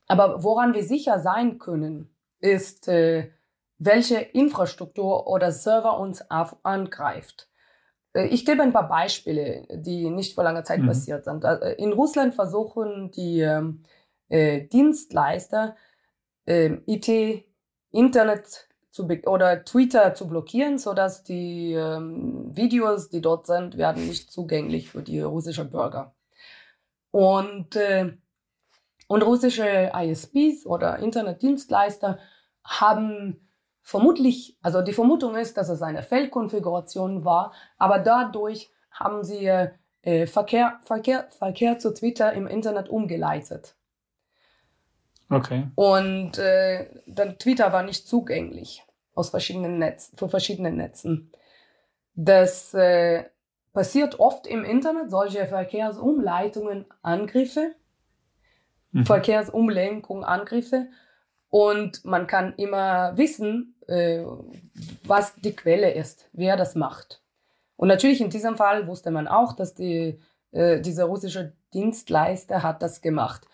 [0.08, 3.32] Aber woran wir sicher sein können, ist, äh,
[3.78, 7.50] welche Infrastruktur oder Server uns angreift.
[8.14, 10.88] Äh, ich gebe ein paar Beispiele, die nicht vor langer Zeit mhm.
[10.88, 11.44] passiert sind.
[11.44, 13.84] Äh, in Russland versuchen die ähm,
[14.30, 15.76] äh, Dienstleister
[16.46, 17.46] äh, IT,
[17.92, 24.32] Internet zu oder Twitter zu blockieren, sodass die ähm, Videos, die dort sind, werden nicht
[24.32, 26.14] zugänglich für die russischen Bürger.
[27.10, 28.14] Und, äh,
[29.08, 32.20] und russische ISPs oder Internetdienstleister
[32.64, 33.50] haben
[33.82, 39.48] vermutlich, also die Vermutung ist, dass es eine Feldkonfiguration war, aber dadurch haben sie
[40.04, 43.76] äh, Verkehr, Verkehr, Verkehr zu Twitter im Internet umgeleitet.
[45.34, 45.68] Okay.
[45.76, 48.84] Und äh, dann Twitter war nicht zugänglich
[49.16, 51.32] aus verschiedenen Netzen, für verschiedene Netzen.
[52.16, 53.26] Das äh,
[53.74, 57.76] passiert oft im Internet, solche Verkehrsumleitungen, Angriffe,
[58.92, 59.06] mhm.
[59.06, 60.88] Verkehrsumlenkung, Angriffe.
[61.50, 64.24] Und man kann immer wissen, äh,
[65.06, 67.22] was die Quelle ist, wer das macht.
[67.76, 70.20] Und natürlich in diesem Fall wusste man auch, dass die,
[70.52, 73.48] äh, dieser russische Dienstleister hat das gemacht.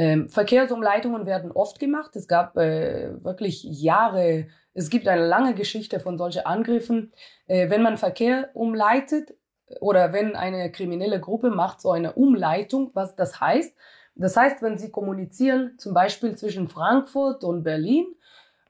[0.00, 2.16] Ähm, Verkehrsumleitungen werden oft gemacht.
[2.16, 7.12] Es gab äh, wirklich Jahre, es gibt eine lange Geschichte von solchen Angriffen.
[7.46, 9.34] Äh, wenn man Verkehr umleitet
[9.78, 13.76] oder wenn eine kriminelle Gruppe macht so eine Umleitung, was das heißt?
[14.14, 18.06] Das heißt, wenn sie kommunizieren, zum Beispiel zwischen Frankfurt und Berlin,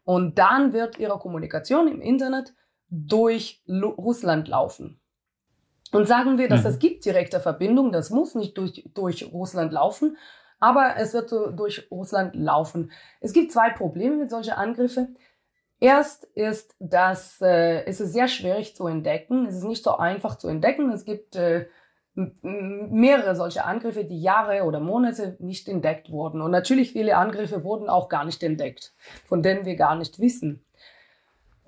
[0.03, 2.55] und dann wird ihre Kommunikation im Internet
[2.88, 5.01] durch Russland laufen.
[5.93, 6.71] Und sagen wir, dass mhm.
[6.71, 10.16] es gibt direkte Verbindung, das muss nicht durch, durch Russland laufen,
[10.61, 12.92] aber es wird so durch Russland laufen.
[13.20, 15.16] Es gibt zwei Probleme mit solchen Angriffen.
[15.81, 19.46] Erst ist, dass äh, es sehr schwierig zu entdecken.
[19.46, 20.92] Es ist nicht so einfach zu entdecken.
[20.92, 21.66] Es gibt äh,
[22.42, 26.42] mehrere solche Angriffe, die Jahre oder Monate nicht entdeckt wurden.
[26.42, 28.92] Und natürlich viele Angriffe wurden auch gar nicht entdeckt,
[29.25, 30.64] von denen wir gar nicht wissen.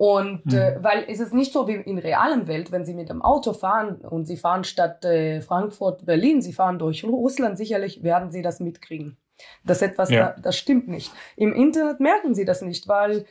[0.03, 0.57] Und mhm.
[0.57, 3.53] äh, weil es ist nicht so wie in realem Welt, wenn Sie mit dem Auto
[3.53, 8.41] fahren und Sie fahren statt äh, Frankfurt, Berlin, Sie fahren durch Russland, sicherlich werden Sie
[8.41, 9.15] das mitkriegen.
[9.63, 10.33] Das etwas, ja.
[10.35, 11.13] da, das stimmt nicht.
[11.37, 13.23] Im Internet merken Sie das nicht, weil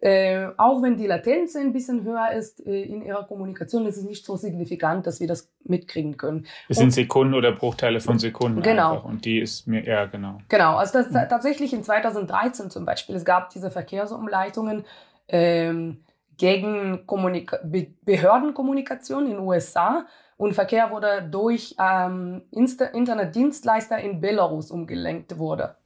[0.00, 4.04] äh, auch wenn die Latenz ein bisschen höher ist äh, in ihrer Kommunikation, ist es
[4.04, 6.46] nicht so signifikant, dass wir das mitkriegen können.
[6.70, 8.94] Es sind Sekunden oder Bruchteile von Sekunden genau.
[8.94, 9.04] einfach.
[9.04, 10.38] Und die ist mir, ja, genau.
[10.48, 11.28] Genau, also das, mhm.
[11.28, 14.86] tatsächlich in 2013 zum Beispiel, es gab diese Verkehrsumleitungen
[15.28, 15.98] ähm,
[16.36, 24.70] gegen Kommunika Be Behördenkommunikation in den USA und Verkehr wurde durch ähm, Internetdienstleister in Belarus
[24.70, 25.76] umgelenkt wurde.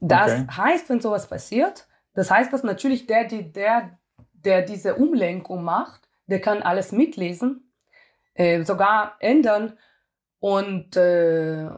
[0.00, 0.46] Das okay.
[0.56, 3.98] heißt, wenn sowas passiert, das heißt, dass natürlich der, die, der,
[4.32, 7.72] der diese Umlenkung macht, der kann alles mitlesen,
[8.34, 9.78] äh, sogar ändern.
[10.40, 11.68] Und, äh,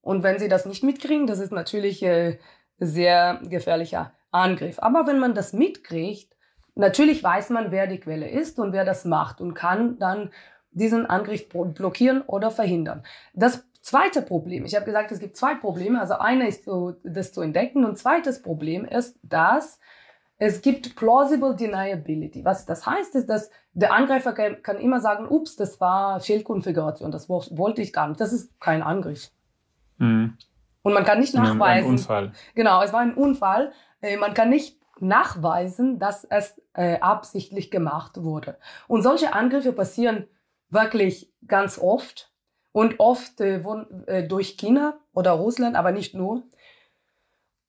[0.00, 2.38] und wenn sie das nicht mitkriegen, das ist natürlich äh,
[2.78, 4.78] sehr gefährlicher Angriff.
[4.80, 6.36] Aber wenn man das mitkriegt,
[6.78, 10.30] natürlich weiß man, wer die Quelle ist und wer das macht und kann dann
[10.70, 13.02] diesen Angriff blockieren oder verhindern.
[13.34, 16.00] Das zweite Problem, ich habe gesagt, es gibt zwei Probleme.
[16.00, 16.68] Also eine ist
[17.04, 19.80] das zu entdecken und zweites Problem ist, dass
[20.38, 22.44] es gibt plausible deniability.
[22.44, 27.28] Was das heißt, ist, dass der Angreifer kann immer sagen, ups, das war Fehlkonfiguration, das
[27.28, 28.20] wollte ich gar nicht.
[28.20, 29.30] Das ist kein Angriff.
[29.98, 30.36] Mhm.
[30.82, 31.88] Und man kann nicht nachweisen.
[31.88, 32.32] Ein Unfall.
[32.54, 33.72] Genau, es war ein Unfall.
[34.00, 38.58] Äh, man kann nicht nachweisen, dass es äh, absichtlich gemacht wurde.
[38.86, 40.26] Und solche Angriffe passieren
[40.70, 42.32] wirklich ganz oft
[42.72, 43.62] und oft äh,
[44.06, 46.42] äh, durch China oder Russland, aber nicht nur.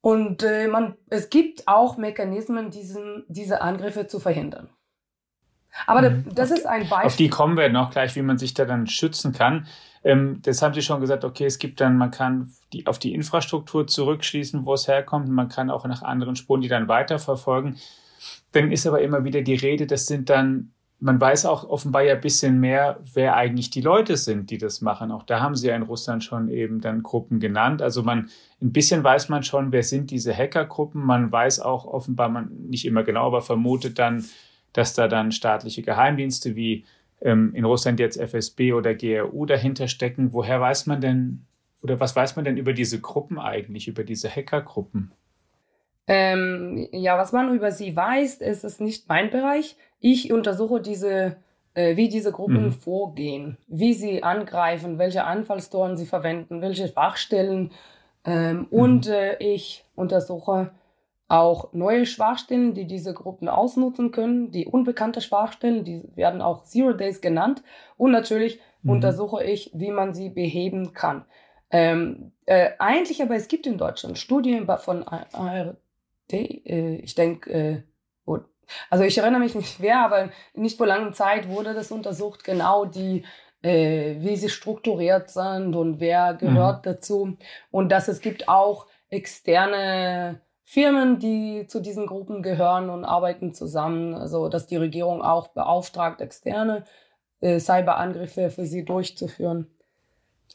[0.01, 4.69] Und äh, man, es gibt auch Mechanismen, diesen, diese Angriffe zu verhindern.
[5.87, 6.25] Aber mhm.
[6.33, 7.07] das ist ein Beispiel.
[7.07, 9.67] Auf die kommen wir noch gleich, wie man sich da dann schützen kann.
[10.03, 13.13] Ähm, das haben Sie schon gesagt, okay, es gibt dann, man kann die, auf die
[13.13, 15.29] Infrastruktur zurückschließen, wo es herkommt.
[15.29, 17.77] Man kann auch nach anderen Spuren die dann weiterverfolgen.
[18.51, 22.15] Dann ist aber immer wieder die Rede, das sind dann man weiß auch offenbar ja
[22.15, 25.11] ein bisschen mehr, wer eigentlich die Leute sind, die das machen.
[25.11, 27.81] Auch da haben sie ja in Russland schon eben dann Gruppen genannt.
[27.81, 28.29] Also man,
[28.61, 31.01] ein bisschen weiß man schon, wer sind diese Hackergruppen.
[31.01, 34.25] Man weiß auch offenbar, man nicht immer genau, aber vermutet dann,
[34.73, 36.85] dass da dann staatliche Geheimdienste wie
[37.21, 40.33] ähm, in Russland jetzt FSB oder GRU dahinter stecken.
[40.33, 41.45] Woher weiß man denn,
[41.81, 45.11] oder was weiß man denn über diese Gruppen eigentlich, über diese Hackergruppen?
[46.07, 49.75] Ähm, ja, was man über sie weiß, ist es nicht mein Bereich.
[49.99, 51.37] Ich untersuche diese,
[51.75, 52.71] äh, wie diese Gruppen mhm.
[52.71, 57.71] vorgehen, wie sie angreifen, welche Anfallstoren sie verwenden, welche Schwachstellen.
[58.25, 58.65] Ähm, mhm.
[58.71, 60.71] Und äh, ich untersuche
[61.29, 66.93] auch neue Schwachstellen, die diese Gruppen ausnutzen können, die unbekannte Schwachstellen, die werden auch Zero
[66.93, 67.63] Days genannt.
[67.97, 68.91] Und natürlich mhm.
[68.91, 71.25] untersuche ich, wie man sie beheben kann.
[71.71, 75.77] Ähm, äh, eigentlich aber, es gibt in Deutschland Studien von ARD,
[76.33, 77.83] äh, ich denke, äh,
[78.89, 82.85] also ich erinnere mich nicht wer, aber nicht vor langer Zeit wurde das untersucht, genau
[82.85, 83.23] die,
[83.61, 86.89] äh, wie sie strukturiert sind und wer gehört mhm.
[86.89, 87.37] dazu.
[87.71, 94.13] Und dass es gibt auch externe Firmen, die zu diesen Gruppen gehören und arbeiten zusammen.
[94.13, 96.83] Also dass die Regierung auch beauftragt, externe
[97.41, 99.65] äh, Cyberangriffe für sie durchzuführen.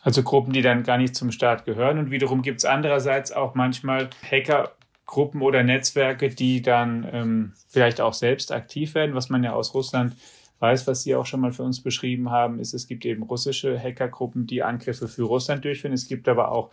[0.03, 1.99] Also Gruppen, die dann gar nicht zum Staat gehören.
[1.99, 4.71] Und wiederum gibt es andererseits auch manchmal Hacker
[5.05, 9.17] Gruppen oder Netzwerke, die dann ähm, vielleicht auch selbst aktiv werden.
[9.17, 10.15] Was man ja aus Russland
[10.61, 13.77] weiß, was Sie auch schon mal für uns beschrieben haben, ist, es gibt eben russische
[13.77, 15.93] Hackergruppen, die Angriffe für Russland durchführen.
[15.93, 16.71] Es gibt aber auch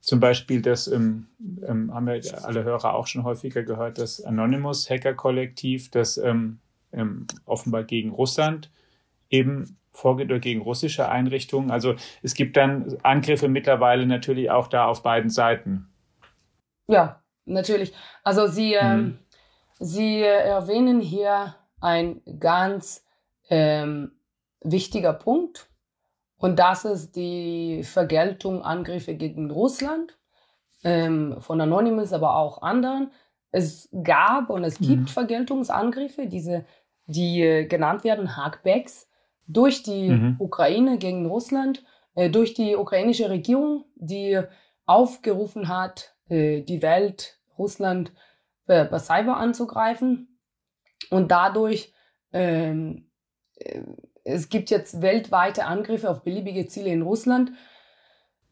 [0.00, 1.26] zum Beispiel das, ähm,
[1.66, 6.60] ähm, haben wir alle Hörer auch schon häufiger gehört, das Anonymous Hacker Kollektiv, das ähm,
[6.92, 8.70] ähm, offenbar gegen Russland
[9.28, 11.70] eben vorgeht oder gegen russische Einrichtungen.
[11.70, 15.88] Also es gibt dann Angriffe mittlerweile natürlich auch da auf beiden Seiten.
[16.86, 17.92] Ja, natürlich.
[18.24, 19.18] Also Sie, mhm.
[19.78, 23.04] Sie erwähnen hier ein ganz
[23.48, 24.12] ähm,
[24.62, 25.69] wichtiger Punkt.
[26.40, 30.16] Und das ist die Vergeltung Angriffe gegen Russland
[30.82, 33.12] ähm, von Anonymous, aber auch anderen.
[33.52, 35.06] Es gab und es gibt mhm.
[35.06, 36.64] Vergeltungsangriffe, diese,
[37.04, 39.06] die äh, genannt werden Hackbacks,
[39.46, 40.36] durch die mhm.
[40.38, 41.84] Ukraine gegen Russland,
[42.14, 44.40] äh, durch die ukrainische Regierung, die
[44.86, 48.12] aufgerufen hat, äh, die Welt Russland
[48.66, 50.38] äh, bei Cyber anzugreifen.
[51.10, 51.92] Und dadurch,
[52.32, 53.10] ähm,
[53.56, 53.82] äh,
[54.30, 57.52] es gibt jetzt weltweite Angriffe auf beliebige Ziele in Russland.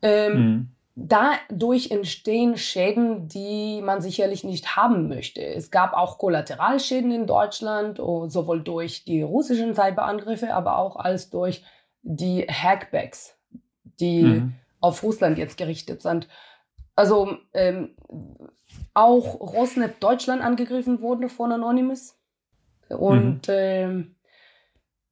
[0.00, 0.68] Ähm, mhm.
[0.94, 5.44] dadurch entstehen Schäden, die man sicherlich nicht haben möchte.
[5.44, 11.30] Es gab auch Kollateralschäden in Deutschland, oh, sowohl durch die russischen Cyberangriffe, aber auch als
[11.30, 11.64] durch
[12.02, 13.36] die Hackbacks,
[14.00, 14.54] die mhm.
[14.80, 16.28] auf Russland jetzt gerichtet sind.
[16.94, 17.96] Also ähm,
[18.94, 22.16] auch Rosneft Deutschland angegriffen wurde von Anonymous.
[22.88, 23.54] Und mhm.
[23.54, 24.14] ähm,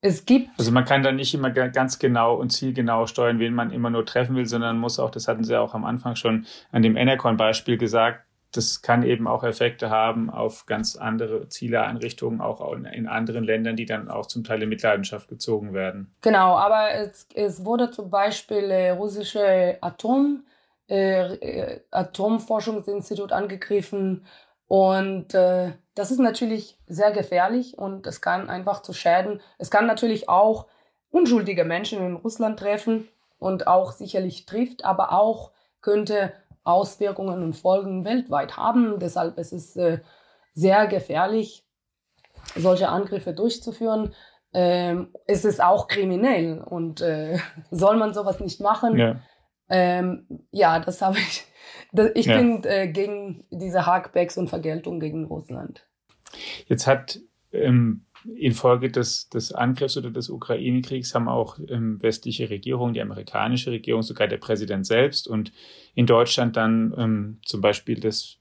[0.06, 0.48] es gibt.
[0.58, 4.06] Also man kann da nicht immer ganz genau und zielgenau steuern, wen man immer nur
[4.06, 7.76] treffen will, sondern muss auch, das hatten Sie auch am Anfang schon an dem Enercon-Beispiel
[7.76, 13.76] gesagt, das kann eben auch Effekte haben auf ganz andere Zieleeinrichtungen, auch in anderen Ländern,
[13.76, 16.14] die dann auch zum Teil in Mitleidenschaft gezogen werden.
[16.22, 20.44] Genau, aber es, es wurde zum Beispiel äh, russische Atom,
[20.88, 24.24] äh, äh Atomforschungsinstitut angegriffen
[24.68, 29.40] und äh, das ist natürlich sehr gefährlich und es kann einfach zu Schäden.
[29.58, 30.66] Es kann natürlich auch
[31.10, 33.08] unschuldige Menschen in Russland treffen
[33.38, 36.32] und auch sicherlich trifft, aber auch könnte
[36.64, 38.98] Auswirkungen und Folgen weltweit haben.
[38.98, 40.00] Deshalb ist es äh,
[40.52, 41.64] sehr gefährlich,
[42.56, 44.14] solche Angriffe durchzuführen.
[44.52, 47.38] Ähm, es ist auch kriminell und äh,
[47.70, 48.98] soll man sowas nicht machen.
[48.98, 49.16] Ja,
[49.68, 51.46] ähm, ja das habe ich
[52.14, 52.36] ich ja.
[52.36, 55.86] bin äh, gegen diese Hackbacks und Vergeltung gegen Russland.
[56.66, 57.20] Jetzt hat
[57.52, 58.02] ähm,
[58.34, 64.02] infolge des, des Angriffs oder des Ukraine-Kriegs haben auch ähm, westliche Regierungen, die amerikanische Regierung,
[64.02, 65.52] sogar der Präsident selbst und
[65.94, 68.38] in Deutschland dann ähm, zum Beispiel das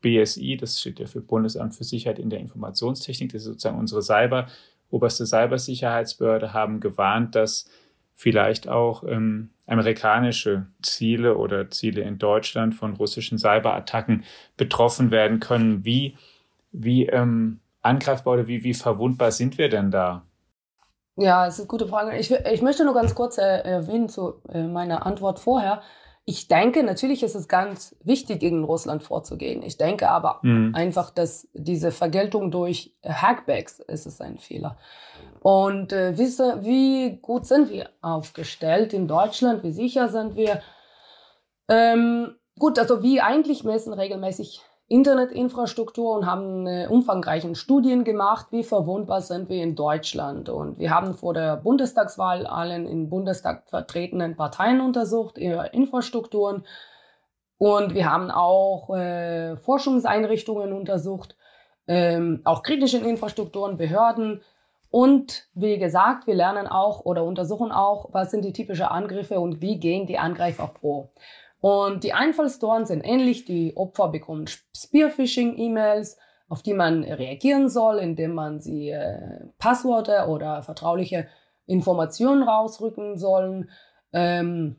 [0.00, 4.02] BSI, das steht ja für Bundesamt für Sicherheit in der Informationstechnik, das ist sozusagen unsere
[4.02, 4.48] Cyber,
[4.90, 7.68] oberste Cybersicherheitsbehörde, haben gewarnt, dass
[8.14, 14.24] vielleicht auch ähm, amerikanische Ziele oder Ziele in Deutschland von russischen Cyberattacken
[14.56, 15.84] betroffen werden können.
[15.84, 16.16] Wie,
[16.72, 20.22] wie ähm, angreifbar oder wie, wie verwundbar sind wir denn da?
[21.16, 22.16] Ja, das ist eine gute Frage.
[22.16, 25.82] Ich, ich möchte nur ganz kurz erwähnen zu äh, meiner Antwort vorher.
[26.26, 29.62] Ich denke, natürlich ist es ganz wichtig, gegen Russland vorzugehen.
[29.62, 30.74] Ich denke aber mhm.
[30.74, 34.78] einfach, dass diese Vergeltung durch Hackbacks ist es ein Fehler.
[35.40, 39.62] Und äh, wisse, wie gut sind wir aufgestellt in Deutschland?
[39.62, 40.62] Wie sicher sind wir?
[41.68, 44.62] Ähm, gut, also wir eigentlich messen regelmäßig
[44.94, 50.48] Internetinfrastruktur und haben äh, umfangreichen Studien gemacht, wie verwundbar sind wir in Deutschland.
[50.48, 56.64] Und wir haben vor der Bundestagswahl allen im Bundestag vertretenen Parteien untersucht, ihre Infrastrukturen.
[57.58, 61.36] Und wir haben auch äh, Forschungseinrichtungen untersucht,
[61.86, 64.40] ähm, auch kritische Infrastrukturen, Behörden,
[64.94, 69.60] und wie gesagt, wir lernen auch oder untersuchen auch, was sind die typischen Angriffe und
[69.60, 71.08] wie gehen die Angreifer vor.
[71.64, 73.46] Und die Einfallstoren sind ähnlich.
[73.46, 74.44] Die Opfer bekommen
[74.76, 76.18] Spearphishing-E-Mails,
[76.50, 81.26] auf die man reagieren soll, indem man sie äh, Passworte oder vertrauliche
[81.64, 83.70] Informationen rausrücken sollen.
[84.12, 84.76] Ähm,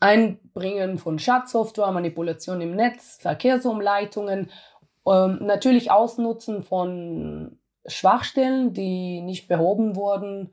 [0.00, 4.50] Einbringen von Schadsoftware, Manipulation im Netz, Verkehrsumleitungen,
[5.06, 10.52] ähm, natürlich Ausnutzen von Schwachstellen, die nicht behoben wurden.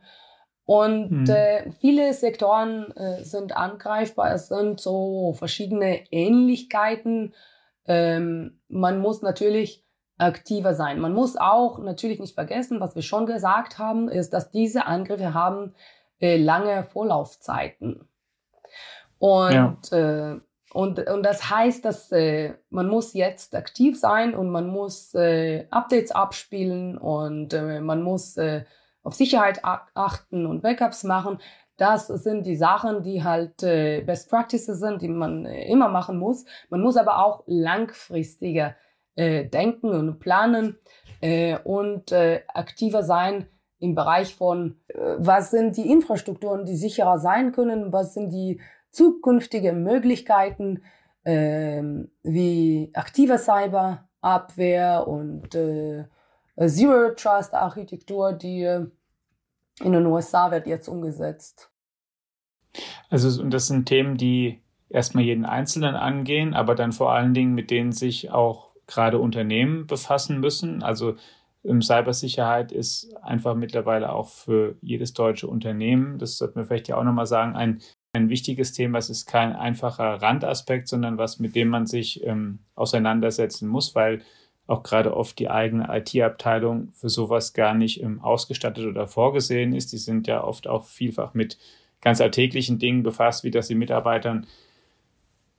[0.72, 1.26] Und mhm.
[1.28, 4.34] äh, viele Sektoren äh, sind angreifbar.
[4.34, 7.34] Es sind so verschiedene Ähnlichkeiten.
[7.86, 9.84] Ähm, man muss natürlich
[10.18, 11.02] aktiver sein.
[11.02, 15.34] Man muss auch natürlich nicht vergessen, was wir schon gesagt haben, ist, dass diese Angriffe
[15.34, 15.76] haben
[16.22, 18.08] äh, lange Vorlaufzeiten.
[19.20, 19.52] Und
[19.92, 20.36] ja.
[20.36, 20.40] äh,
[20.74, 25.68] und, und das heißt, dass äh, man muss jetzt aktiv sein und man muss äh,
[25.70, 28.64] Updates abspielen und äh, man muss äh,
[29.04, 31.40] auf Sicherheit achten und Backups machen.
[31.78, 36.20] Das sind die Sachen, die halt äh, Best Practices sind, die man äh, immer machen
[36.20, 36.46] muss.
[36.70, 38.76] Man muss aber auch langfristiger
[39.16, 40.78] äh, denken und planen
[41.66, 43.46] und aktiver sein
[43.78, 44.80] im Bereich von,
[45.20, 50.82] was sind die Infrastrukturen, die sicherer sein können, was sind die zukünftige Möglichkeiten
[51.24, 55.56] ähm, wie aktive Cyberabwehr und
[56.70, 58.86] Zero Trust Architektur, die äh,
[59.84, 61.70] in den USA wird jetzt umgesetzt.
[63.10, 67.54] Also und das sind Themen, die erstmal jeden Einzelnen angehen, aber dann vor allen Dingen
[67.54, 70.84] mit denen sich auch gerade Unternehmen befassen müssen.
[70.84, 71.16] Also
[71.64, 77.04] Cybersicherheit ist einfach mittlerweile auch für jedes deutsche Unternehmen, das sollte man vielleicht ja auch
[77.04, 77.82] nochmal sagen, ein
[78.14, 78.98] ein wichtiges Thema.
[78.98, 84.22] Es ist kein einfacher Randaspekt, sondern was, mit dem man sich ähm, auseinandersetzen muss, weil
[84.72, 89.92] auch gerade oft die eigene IT-Abteilung für sowas gar nicht ähm, ausgestattet oder vorgesehen ist.
[89.92, 91.58] Die sind ja oft auch vielfach mit
[92.02, 94.48] ganz alltäglichen Dingen befasst, wie dass sie Mitarbeitern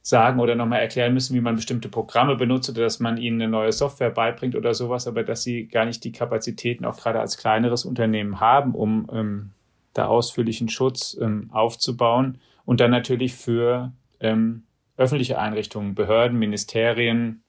[0.04, 3.50] sagen oder nochmal erklären müssen, wie man bestimmte Programme benutzt oder dass man ihnen eine
[3.50, 7.38] neue Software beibringt oder sowas, aber dass sie gar nicht die Kapazitäten auch gerade als
[7.38, 9.50] kleineres Unternehmen haben, um ähm,
[9.94, 14.64] da ausführlichen Schutz ähm, aufzubauen und dann natürlich für ähm,
[14.96, 17.41] öffentliche Einrichtungen, Behörden, Ministerien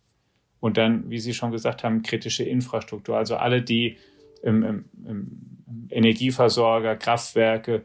[0.64, 3.18] und dann, wie Sie schon gesagt haben, kritische Infrastruktur.
[3.18, 3.98] Also alle, die
[4.44, 7.84] im, im, im Energieversorger, Kraftwerke,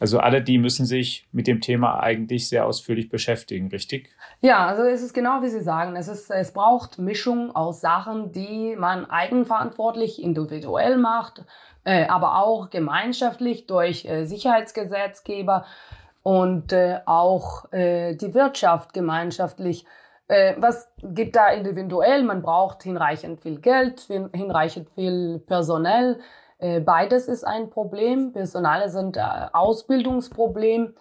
[0.00, 4.10] also alle die müssen sich mit dem Thema eigentlich sehr ausführlich beschäftigen, richtig?
[4.40, 5.94] Ja, also es ist genau wie Sie sagen.
[5.94, 11.44] Es, ist, es braucht Mischung aus Sachen, die man eigenverantwortlich individuell macht,
[11.84, 15.64] äh, aber auch gemeinschaftlich durch äh, Sicherheitsgesetzgeber
[16.24, 19.86] und äh, auch äh, die Wirtschaft gemeinschaftlich.
[20.28, 22.22] Äh, was gibt da individuell?
[22.22, 26.20] Man braucht hinreichend viel Geld, hinreichend viel Personell.
[26.58, 28.32] Äh, beides ist ein Problem.
[28.32, 29.20] Personale sind äh,
[29.52, 30.94] Ausbildungsproblem.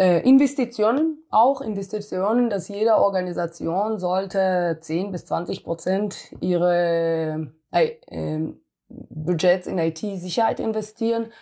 [0.00, 8.54] Investitionen, auch Investitionen, dass jede Organisation sollte 10 bis 20 Prozent ihre äh, äh,
[8.88, 11.32] Budgets in IT-Sicherheit investieren.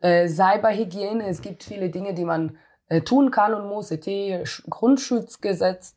[0.00, 2.56] Cyberhygiene, es gibt viele Dinge, die man
[3.04, 5.96] tun kann und muss, IT-Grundschutzgesetz.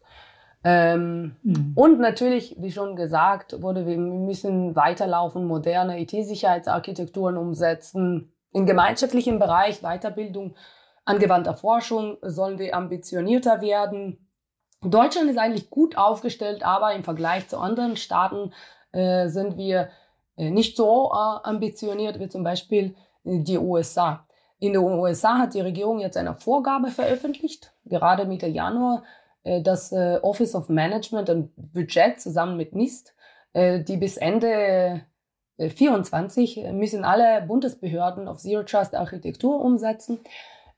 [0.70, 1.72] Ähm, mhm.
[1.76, 8.34] Und natürlich, wie schon gesagt wurde, wir müssen weiterlaufen, moderne IT-Sicherheitsarchitekturen umsetzen.
[8.51, 10.55] Im gemeinschaftlichen Bereich Weiterbildung,
[11.05, 14.28] angewandter Forschung sollen wir ambitionierter werden.
[14.82, 18.51] Deutschland ist eigentlich gut aufgestellt, aber im Vergleich zu anderen Staaten
[18.91, 19.88] äh, sind wir
[20.36, 22.93] äh, nicht so äh, ambitioniert wie zum Beispiel
[23.24, 24.28] die USA.
[24.59, 29.03] In den USA hat die Regierung jetzt eine Vorgabe veröffentlicht, gerade Mitte Januar,
[29.61, 33.13] das äh, Office of Management und Budget zusammen mit NIST,
[33.53, 35.01] äh, die bis Ende
[35.57, 40.19] 24 müssen alle Bundesbehörden auf Zero Trust Architektur umsetzen.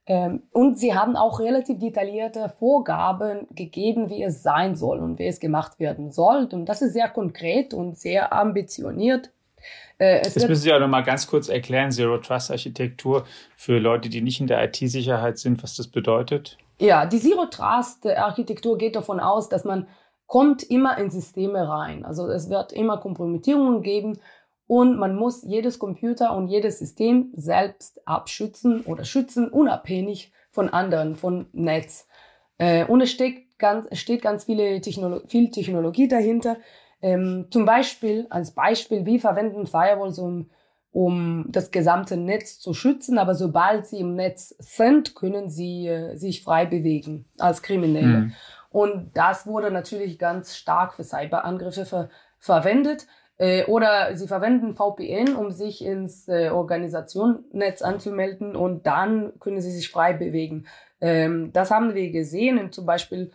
[0.06, 5.26] Ähm, und sie haben auch relativ detaillierte Vorgaben gegeben, wie es sein soll und wie
[5.26, 6.48] es gemacht werden soll.
[6.50, 9.30] Und das ist sehr konkret und sehr ambitioniert.
[9.98, 14.08] Äh, das müssen Sie auch noch mal ganz kurz erklären, Zero Trust Architektur für Leute,
[14.08, 16.56] die nicht in der IT-Sicherheit sind, was das bedeutet.
[16.80, 19.86] Ja, die Zero Trust Architektur geht davon aus, dass man
[20.26, 22.06] kommt immer in Systeme rein.
[22.06, 24.18] Also es wird immer Kompromittierungen geben
[24.66, 31.16] und man muss jedes Computer und jedes System selbst abschützen oder schützen, unabhängig von anderen,
[31.16, 32.08] von Netz.
[32.56, 36.56] Äh, und es steht ganz, steht ganz viele Technolo viel Technologie dahinter.
[37.02, 40.48] Ähm, zum Beispiel, als Beispiel, wie verwenden Firewalls, um,
[40.92, 46.16] um das gesamte Netz zu schützen, aber sobald sie im Netz sind, können sie äh,
[46.16, 48.18] sich frei bewegen als Kriminelle.
[48.18, 48.32] Mhm.
[48.70, 53.06] Und das wurde natürlich ganz stark für Cyberangriffe ver verwendet.
[53.40, 59.70] Äh, oder sie verwenden VPN, um sich ins äh, Organisationnetz anzumelden und dann können sie
[59.70, 60.66] sich frei bewegen.
[61.00, 63.30] Ähm, das haben wir gesehen, zum Beispiel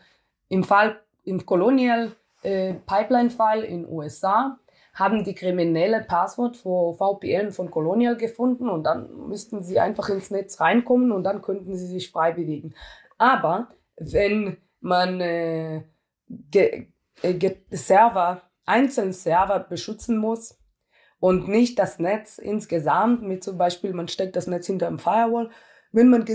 [0.47, 2.12] im Fall im Colonial
[2.43, 4.60] äh, Pipeline-Fall in USA
[4.95, 10.31] haben die kriminelle Passwort für VPN von Colonial gefunden und dann müssten sie einfach ins
[10.31, 12.73] Netz reinkommen und dann könnten sie sich frei bewegen.
[13.17, 13.67] Aber
[13.97, 15.83] wenn man äh,
[16.29, 16.87] ge,
[17.21, 20.57] äh, ge Server, einzelne Server beschützen muss
[21.19, 25.49] und nicht das Netz insgesamt, mit zum Beispiel man steckt das Netz hinter einem Firewall,
[25.91, 26.25] wenn man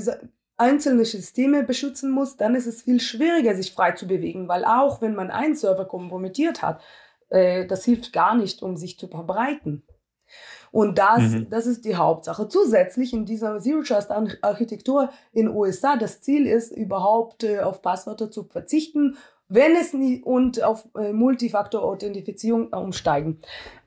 [0.58, 5.00] einzelne Systeme beschützen muss, dann ist es viel schwieriger, sich frei zu bewegen, weil auch
[5.00, 6.82] wenn man einen Server kompromittiert hat,
[7.30, 9.82] äh, das hilft gar nicht, um sich zu verbreiten.
[10.72, 11.50] Und das, mhm.
[11.50, 12.48] das ist die Hauptsache.
[12.48, 14.10] Zusätzlich in dieser Zero Trust
[14.42, 19.16] Architektur in den USA, das Ziel ist, überhaupt äh, auf Passwörter zu verzichten,
[19.48, 23.40] wenn es nie und auf äh, Multifaktor-Authentifizierung umsteigen.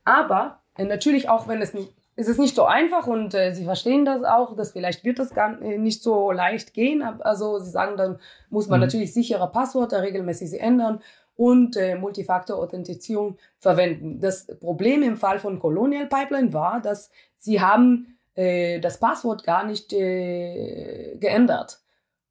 [0.03, 3.65] Aber äh, natürlich auch, wenn es nicht ist es nicht so einfach und äh, sie
[3.65, 7.01] verstehen das auch, dass vielleicht wird das gar äh, nicht so leicht gehen.
[7.01, 8.19] Also sie sagen, dann
[8.49, 8.85] muss man mhm.
[8.85, 11.01] natürlich sichere Passwörter regelmäßig ändern
[11.35, 14.19] und äh, Multifaktor-Authentifizierung verwenden.
[14.19, 19.65] Das Problem im Fall von Colonial Pipeline war, dass sie haben äh, das Passwort gar
[19.65, 21.79] nicht äh, geändert.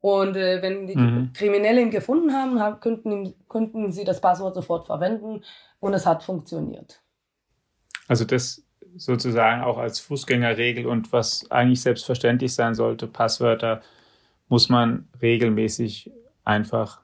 [0.00, 1.32] Und äh, wenn die mhm.
[1.32, 5.44] Kriminellen ihn gefunden haben, haben könnten, könnten sie das Passwort sofort verwenden
[5.78, 7.00] und es hat funktioniert.
[8.08, 8.64] Also das
[8.96, 13.80] sozusagen auch als Fußgängerregel und was eigentlich selbstverständlich sein sollte, Passwörter
[14.48, 16.10] muss man regelmäßig
[16.44, 17.01] einfach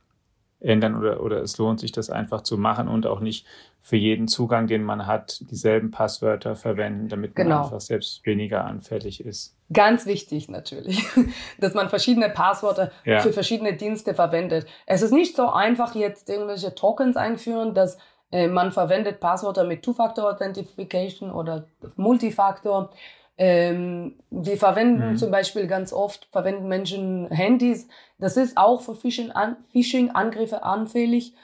[0.60, 3.46] ändern oder, oder es lohnt sich, das einfach zu machen und auch nicht
[3.80, 7.62] für jeden Zugang, den man hat, dieselben Passwörter verwenden, damit man genau.
[7.64, 9.56] einfach selbst weniger anfällig ist.
[9.72, 11.06] Ganz wichtig natürlich,
[11.58, 13.20] dass man verschiedene Passwörter ja.
[13.20, 14.66] für verschiedene Dienste verwendet.
[14.86, 17.98] Es ist nicht so einfach, jetzt irgendwelche Tokens einführen, dass
[18.30, 22.90] äh, man verwendet Passwörter mit Two-Factor-Authentification oder Multifaktor.
[23.38, 25.16] Ähm, wir verwenden mhm.
[25.16, 27.86] zum Beispiel ganz oft, verwenden Menschen Handys.
[28.18, 31.34] Das ist auch für Phishing-Angriffe anfällig.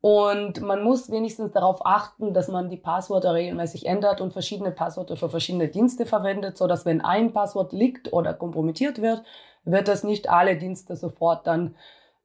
[0.00, 5.16] Und man muss wenigstens darauf achten, dass man die Passwörter regelmäßig ändert und verschiedene Passwörter
[5.16, 9.24] für verschiedene Dienste verwendet, so dass wenn ein Passwort liegt oder kompromittiert wird,
[9.64, 11.74] wird das nicht alle Dienste sofort dann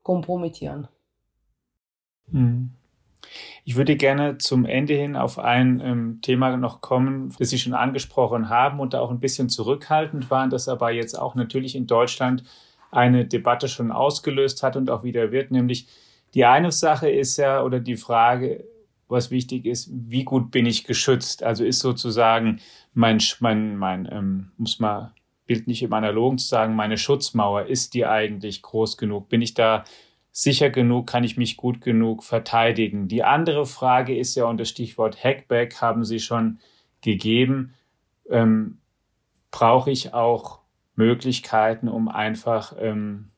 [0.04, 0.88] kompromittieren.
[2.28, 2.76] Mhm.
[3.66, 7.74] Ich würde gerne zum Ende hin auf ein ähm, Thema noch kommen, das Sie schon
[7.74, 11.88] angesprochen haben und da auch ein bisschen zurückhaltend waren, das aber jetzt auch natürlich in
[11.88, 12.44] Deutschland
[12.92, 15.88] eine Debatte schon ausgelöst hat und auch wieder wird, nämlich
[16.34, 18.66] die eine Sache ist ja, oder die Frage,
[19.08, 21.44] was wichtig ist, wie gut bin ich geschützt?
[21.44, 22.60] Also ist sozusagen
[22.94, 25.12] mein, mein, mein ähm, muss man
[25.46, 29.30] bildlich im Analogen zu sagen, meine Schutzmauer, ist die eigentlich groß genug?
[29.30, 29.84] Bin ich da
[30.34, 31.08] sicher genug?
[31.08, 33.08] Kann ich mich gut genug verteidigen?
[33.08, 36.60] Die andere Frage ist ja, und das Stichwort Hackback haben Sie schon
[37.02, 37.74] gegeben,
[38.30, 38.80] ähm,
[39.52, 40.60] brauche ich auch
[40.96, 43.30] Möglichkeiten, um einfach ähm,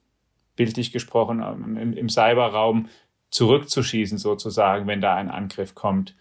[0.56, 2.88] bildlich gesprochen ähm, im, im Cyberraum
[3.30, 6.16] zurückzuschießen sozusagen, wenn da ein Angriff kommt.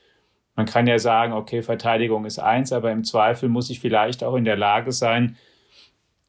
[0.56, 4.34] Man kann ja sagen, okay, Verteidigung ist eins, aber im Zweifel muss ich vielleicht auch
[4.34, 5.36] in der Lage sein,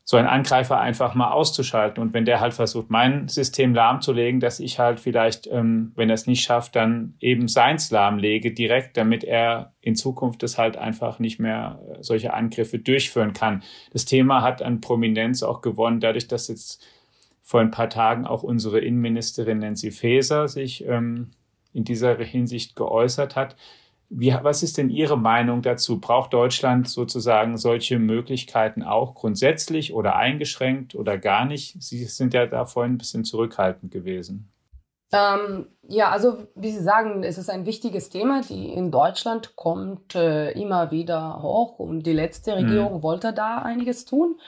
[0.07, 2.01] so einen Angreifer einfach mal auszuschalten.
[2.01, 6.13] Und wenn der halt versucht, mein System lahmzulegen, dass ich halt vielleicht, ähm, wenn er
[6.13, 11.17] es nicht schafft, dann eben seins lahmlege direkt, damit er in Zukunft das halt einfach
[11.17, 13.63] nicht mehr äh, solche Angriffe durchführen kann.
[13.93, 16.85] Das Thema hat an Prominenz auch gewonnen, dadurch, dass jetzt
[17.41, 21.31] vor ein paar Tagen auch unsere Innenministerin Nancy Faeser sich ähm,
[21.73, 23.55] in dieser Hinsicht geäußert hat.
[24.09, 25.99] Wie, was ist denn Ihre Meinung dazu?
[25.99, 31.81] Braucht Deutschland sozusagen solche Möglichkeiten auch grundsätzlich oder eingeschränkt oder gar nicht?
[31.81, 34.51] Sie sind ja da vorhin ein bisschen zurückhaltend gewesen.
[35.11, 38.41] Ähm, ja, also wie Sie sagen, es ist ein wichtiges Thema.
[38.41, 42.57] Die in Deutschland kommt äh, immer wieder hoch und die letzte mhm.
[42.57, 43.03] Regierung hm.
[43.03, 44.39] wollte da einiges tun.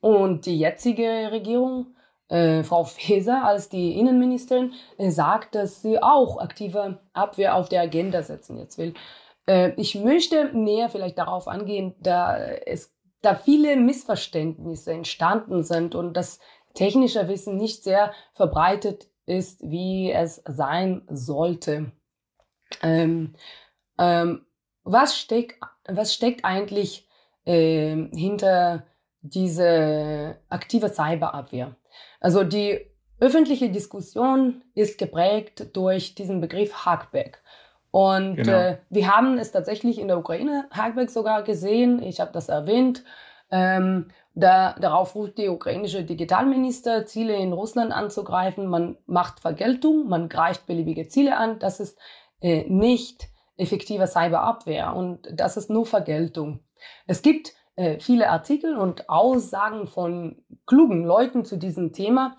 [0.00, 1.94] Und die jetzige Regierung
[2.28, 7.82] äh, Frau Faeser als die Innenministerin äh, sagt, dass sie auch aktive Abwehr auf der
[7.82, 8.94] Agenda setzen jetzt will.
[9.46, 16.16] Äh, ich möchte näher vielleicht darauf angehen, da es da viele Missverständnisse entstanden sind und
[16.16, 16.38] das
[16.74, 21.92] technische Wissen nicht sehr verbreitet ist, wie es sein sollte.
[22.82, 23.34] Ähm,
[23.98, 24.46] ähm,
[24.84, 27.08] was, steckt, was steckt eigentlich
[27.44, 28.86] äh, hinter
[29.20, 31.76] diese aktive Cyberabwehr?
[32.20, 32.80] Also die
[33.20, 37.42] öffentliche Diskussion ist geprägt durch diesen Begriff Hackback.
[37.90, 38.52] Und genau.
[38.52, 42.02] äh, wir haben es tatsächlich in der Ukraine Hackback sogar gesehen.
[42.02, 43.02] Ich habe das erwähnt.
[43.50, 48.66] Ähm, da, darauf ruft die ukrainische Digitalminister, Ziele in Russland anzugreifen.
[48.66, 51.58] Man macht Vergeltung, man greift beliebige Ziele an.
[51.58, 51.98] Das ist
[52.40, 56.60] äh, nicht effektive Cyberabwehr und das ist nur Vergeltung.
[57.06, 62.36] Es gibt äh, viele Artikel und Aussagen von klugen Leuten zu diesem Thema.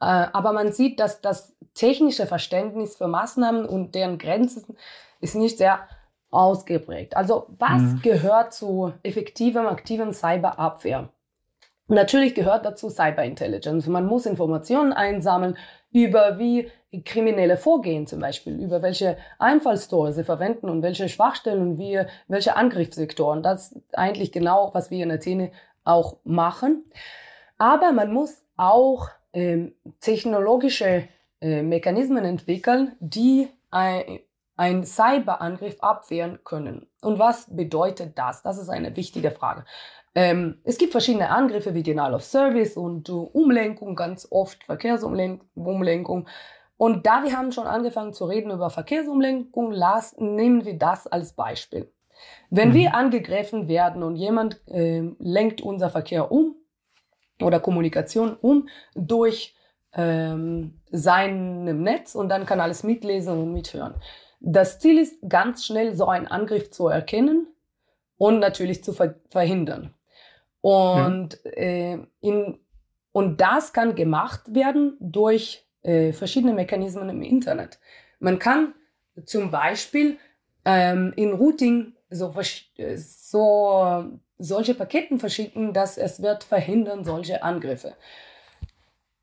[0.00, 4.76] Äh, aber man sieht, dass das technische Verständnis für Maßnahmen und deren Grenzen
[5.20, 5.86] ist nicht sehr
[6.32, 7.16] ausgeprägt.
[7.16, 8.02] Also was mhm.
[8.02, 11.10] gehört zu effektivem, aktivem Cyberabwehr?
[11.86, 13.86] Natürlich gehört dazu Cyberintelligence.
[13.86, 15.56] Man muss Informationen einsammeln
[15.92, 16.70] über wie
[17.04, 23.42] Kriminelle vorgehen zum Beispiel, über welche Einfallstore sie verwenden und welche Schwachstellen wir, welche Angriffssektoren.
[23.42, 25.52] Das ist eigentlich genau, was wir in Athene
[25.84, 26.84] auch machen.
[27.58, 31.08] Aber man muss auch ähm, technologische
[31.40, 34.20] äh, Mechanismen entwickeln, die ein,
[34.56, 36.86] ein Cyberangriff abwehren können.
[37.02, 38.42] Und was bedeutet das?
[38.42, 39.64] Das ist eine wichtige Frage.
[40.14, 46.28] Ähm, es gibt verschiedene Angriffe wie Denial of Service und uh, Umlenkung, ganz oft Verkehrsumlenkung.
[46.76, 51.34] Und da wir haben schon angefangen zu reden über Verkehrsumlenkung, las, nehmen wir das als
[51.34, 51.92] Beispiel.
[52.50, 52.74] Wenn mhm.
[52.74, 56.56] wir angegriffen werden und jemand äh, lenkt unser Verkehr um
[57.40, 59.54] oder Kommunikation um durch
[59.92, 63.94] ähm, seinem Netz und dann kann alles mitlesen und mithören.
[64.40, 67.46] Das Ziel ist ganz schnell so einen Angriff zu erkennen
[68.16, 69.94] und natürlich zu ver verhindern.
[70.60, 71.50] Und, mhm.
[71.52, 72.58] äh, in,
[73.12, 77.78] und das kann gemacht werden durch äh, verschiedene Mechanismen im Internet.
[78.18, 78.74] Man kann
[79.24, 80.18] zum Beispiel
[80.64, 82.34] ähm, in Routing so,
[82.96, 84.04] so
[84.38, 87.94] solche Paketen verschicken, dass es wird verhindern solche Angriffe.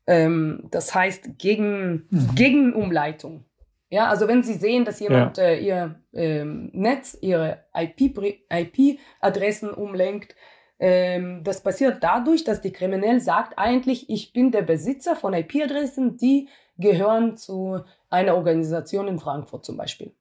[0.06, 2.34] Ähm, das heißt gegen mhm.
[2.34, 3.44] Gegenumleitung.
[3.90, 5.44] Ja, also wenn Sie sehen, dass jemand ja.
[5.44, 10.34] äh, Ihr ähm, Netz, Ihre IP-Adressen IP umlenkt,
[10.78, 16.16] ähm, das passiert dadurch, dass die Kriminell sagt eigentlich, ich bin der Besitzer von IP-Adressen,
[16.16, 16.48] die
[16.78, 20.12] gehören zu einer Organisation in Frankfurt zum Beispiel.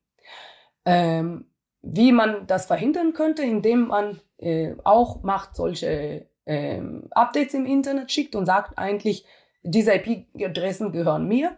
[0.85, 1.45] Ähm,
[1.81, 6.81] wie man das verhindern könnte, indem man äh, auch macht solche äh,
[7.11, 9.25] Updates im Internet schickt und sagt eigentlich,
[9.63, 11.57] diese IP-Adressen gehören mir.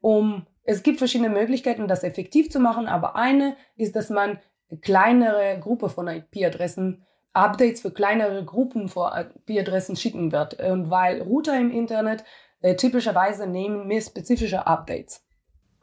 [0.00, 4.38] Um, es gibt verschiedene Möglichkeiten, das effektiv zu machen, aber eine ist, dass man
[4.82, 7.04] kleinere Gruppe von IP-Adressen
[7.36, 10.60] Updates für kleinere Gruppen von IP-Adressen schicken wird.
[10.60, 12.24] Und weil Router im Internet
[12.62, 15.22] äh, typischerweise nehmen mehr spezifische Updates.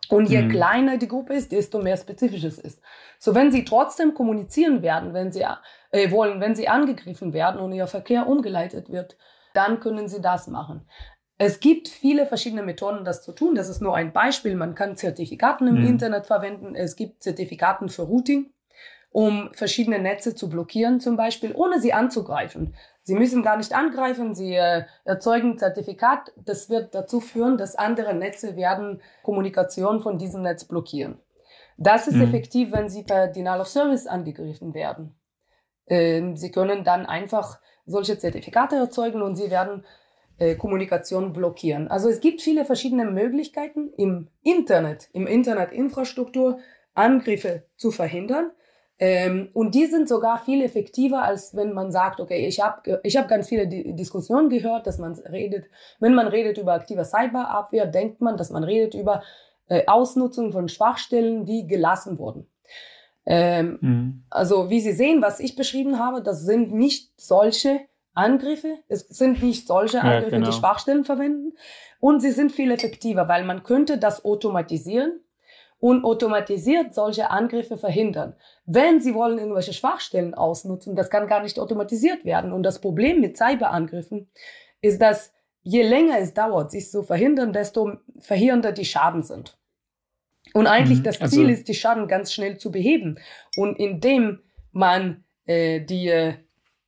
[0.09, 0.49] Und je mhm.
[0.49, 2.81] kleiner die Gruppe ist, desto mehr spezifisch es ist.
[3.19, 5.45] So, wenn sie trotzdem kommunizieren werden, wenn sie
[5.91, 9.17] äh, wollen, wenn sie angegriffen werden und ihr Verkehr umgeleitet wird,
[9.53, 10.87] dann können sie das machen.
[11.37, 13.55] Es gibt viele verschiedene Methoden, das zu tun.
[13.55, 14.55] Das ist nur ein Beispiel.
[14.55, 15.87] Man kann Zertifikaten im mhm.
[15.87, 16.75] Internet verwenden.
[16.75, 18.51] Es gibt Zertifikaten für Routing,
[19.13, 22.75] um verschiedene Netze zu blockieren, zum Beispiel, ohne sie anzugreifen.
[23.03, 26.33] Sie müssen gar nicht angreifen, sie äh, erzeugen ein Zertifikat.
[26.35, 31.19] Das wird dazu führen, dass andere Netze werden Kommunikation von diesem Netz blockieren.
[31.77, 32.23] Das ist mhm.
[32.23, 35.15] effektiv, wenn sie per Denial of Service angegriffen werden.
[35.87, 39.85] Ähm, sie können dann einfach solche Zertifikate erzeugen und sie werden
[40.39, 41.87] äh, Kommunikation blockieren.
[41.87, 46.57] Also es gibt viele verschiedene Möglichkeiten im Internet, im Internetinfrastruktur
[46.95, 48.51] Angriffe zu verhindern.
[48.99, 53.17] Ähm, und die sind sogar viel effektiver, als wenn man sagt, okay, ich habe ich
[53.17, 55.65] hab ganz viele Di Diskussionen gehört, dass man redet,
[55.99, 59.23] wenn man redet über aktive Cyberabwehr, denkt man, dass man redet über
[59.67, 62.47] äh, Ausnutzung von Schwachstellen, die gelassen wurden.
[63.25, 64.23] Ähm, mhm.
[64.29, 67.79] Also wie Sie sehen, was ich beschrieben habe, das sind nicht solche
[68.13, 70.51] Angriffe, es sind nicht solche Angriffe, ja, genau.
[70.51, 71.53] die Schwachstellen verwenden
[71.99, 75.22] und sie sind viel effektiver, weil man könnte das automatisieren
[75.83, 78.37] und automatisiert solche Angriffe verhindern.
[78.65, 82.53] Wenn Sie wollen irgendwelche Schwachstellen ausnutzen, das kann gar nicht automatisiert werden.
[82.53, 84.29] Und das Problem mit Cyberangriffen
[84.79, 89.57] ist, dass je länger es dauert, sich zu verhindern, desto verheerender die Schaden sind.
[90.53, 93.19] Und eigentlich mhm, das also Ziel ist, die Schaden ganz schnell zu beheben.
[93.57, 94.39] Und indem
[94.71, 96.35] man äh, die, äh,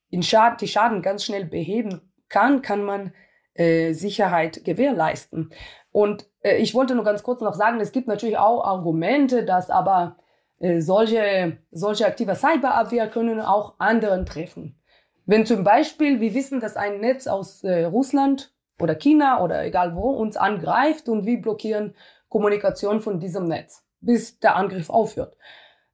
[0.10, 3.14] in Schad die Schaden ganz schnell beheben kann, kann man
[3.56, 5.52] äh, Sicherheit gewährleisten.
[5.92, 10.18] Und ich wollte nur ganz kurz noch sagen, es gibt natürlich auch Argumente, dass aber
[10.60, 14.80] äh, solche, solche aktive Cyberabwehr können auch anderen treffen.
[15.26, 19.96] Wenn zum Beispiel wir wissen, dass ein Netz aus äh, Russland oder China oder egal
[19.96, 21.96] wo uns angreift und wir blockieren
[22.30, 25.36] Kommunikation von diesem Netz, bis der Angriff aufhört,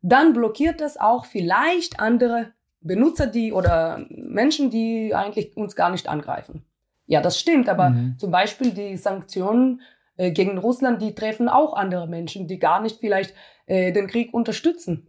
[0.02, 6.10] dann blockiert das auch vielleicht andere Benutzer, die oder Menschen, die eigentlich uns gar nicht
[6.10, 6.66] angreifen.
[7.06, 8.16] Ja, das stimmt, aber mhm.
[8.18, 9.82] zum Beispiel die Sanktionen
[10.18, 13.34] äh, gegen Russland, die treffen auch andere Menschen, die gar nicht vielleicht
[13.66, 15.07] äh, den Krieg unterstützen.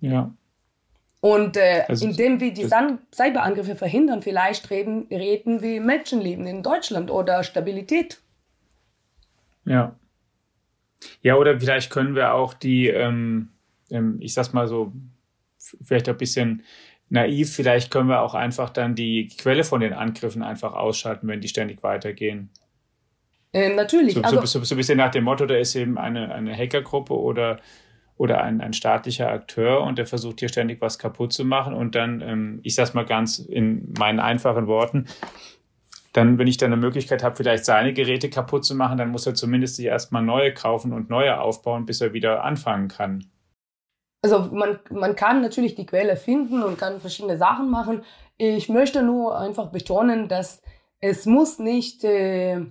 [0.00, 0.34] Ja.
[1.20, 2.68] Und äh, also, indem wir die
[3.12, 8.20] Cyberangriffe verhindern, vielleicht reden, reden wir Menschenleben in Deutschland oder Stabilität.
[9.64, 9.96] Ja.
[11.22, 13.48] Ja, oder vielleicht können wir auch die, ähm,
[13.90, 14.92] ähm ich sag's mal so,
[15.58, 16.62] vielleicht ein bisschen
[17.08, 21.40] naiv, vielleicht können wir auch einfach dann die Quelle von den Angriffen einfach ausschalten, wenn
[21.40, 22.50] die ständig weitergehen.
[23.58, 24.14] Äh, natürlich.
[24.14, 27.14] So, also, so, so, ein bisschen nach dem Motto, da ist eben eine, eine Hackergruppe
[27.14, 27.58] oder,
[28.16, 31.94] oder ein, ein staatlicher Akteur und der versucht hier ständig was kaputt zu machen und
[31.94, 35.06] dann, ähm, ich sag's mal ganz in meinen einfachen Worten,
[36.12, 39.26] dann, wenn ich dann eine Möglichkeit habe, vielleicht seine Geräte kaputt zu machen, dann muss
[39.26, 43.30] er zumindest sich erstmal neue kaufen und neue aufbauen, bis er wieder anfangen kann.
[44.22, 48.02] Also man, man kann natürlich die Quelle finden und kann verschiedene Sachen machen.
[48.36, 50.60] Ich möchte nur einfach betonen, dass
[51.00, 52.66] es muss nicht äh,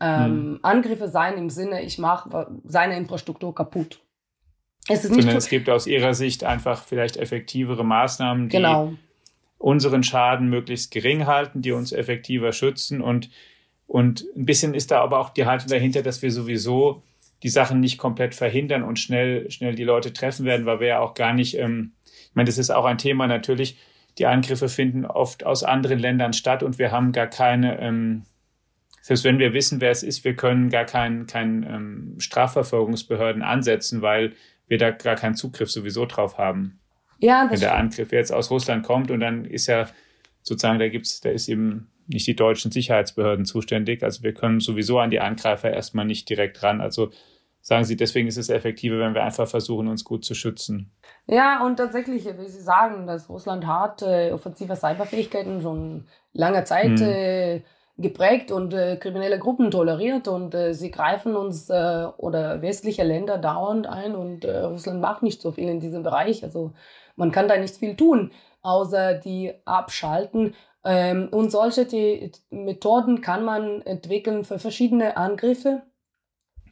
[0.00, 0.58] ähm, hm.
[0.62, 4.00] Angriffe sein im Sinne, ich mache seine Infrastruktur kaputt.
[4.88, 8.92] Es ist nicht Sondern es gibt aus Ihrer Sicht einfach vielleicht effektivere Maßnahmen, die genau.
[9.58, 13.30] unseren Schaden möglichst gering halten, die uns effektiver schützen und
[13.86, 17.02] und ein bisschen ist da aber auch die Haltung dahinter, dass wir sowieso
[17.42, 21.00] die Sachen nicht komplett verhindern und schnell, schnell die Leute treffen werden, weil wir ja
[21.00, 23.76] auch gar nicht, ähm, ich meine, das ist auch ein Thema natürlich,
[24.18, 28.22] die Angriffe finden oft aus anderen Ländern statt und wir haben gar keine, ähm,
[29.04, 34.00] selbst wenn wir wissen, wer es ist, wir können gar keinen kein, ähm, Strafverfolgungsbehörden ansetzen,
[34.00, 34.32] weil
[34.66, 36.80] wir da gar keinen Zugriff sowieso drauf haben.
[37.18, 39.88] Ja, wenn der Angriff jetzt aus Russland kommt und dann ist ja
[40.40, 44.02] sozusagen, da gibt's, da ist eben nicht die deutschen Sicherheitsbehörden zuständig.
[44.02, 46.80] Also wir können sowieso an die Angreifer erstmal nicht direkt ran.
[46.80, 47.10] Also
[47.60, 50.90] sagen Sie, deswegen ist es effektiver, wenn wir einfach versuchen, uns gut zu schützen.
[51.26, 56.98] Ja, und tatsächlich, wie Sie sagen, dass Russland hat äh, offensive Cyberfähigkeiten schon lange Zeit
[56.98, 57.02] hm.
[57.02, 57.62] äh,
[57.96, 63.38] geprägt und äh, kriminelle Gruppen toleriert und äh, sie greifen uns äh, oder westliche Länder
[63.38, 66.42] dauernd ein und äh, Russland macht nicht so viel in diesem Bereich.
[66.42, 66.72] Also
[67.14, 68.32] man kann da nicht viel tun,
[68.62, 70.54] außer die abschalten.
[70.84, 75.82] Ähm, und solche die Methoden kann man entwickeln für verschiedene Angriffe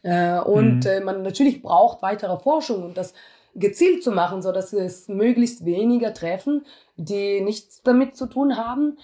[0.02, 0.90] äh, und mhm.
[0.90, 3.14] äh, man natürlich braucht weitere Forschung und das
[3.54, 6.64] gezielt zu machen, so dass es möglichst weniger treffen,
[6.96, 8.98] die nichts damit zu tun haben.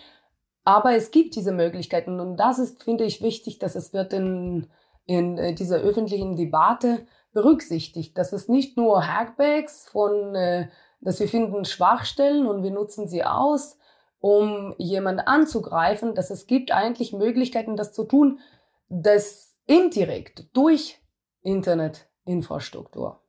[0.68, 4.66] Aber es gibt diese Möglichkeiten und das ist, finde ich, wichtig, dass es wird in,
[5.06, 10.68] in äh, dieser öffentlichen Debatte berücksichtigt, dass es nicht nur Hackbacks von, äh,
[11.00, 13.78] dass wir finden Schwachstellen und wir nutzen sie aus,
[14.20, 18.38] um jemanden anzugreifen, dass es gibt eigentlich Möglichkeiten, das zu tun,
[18.90, 21.00] dass indirekt durch
[21.40, 23.22] Internetinfrastruktur.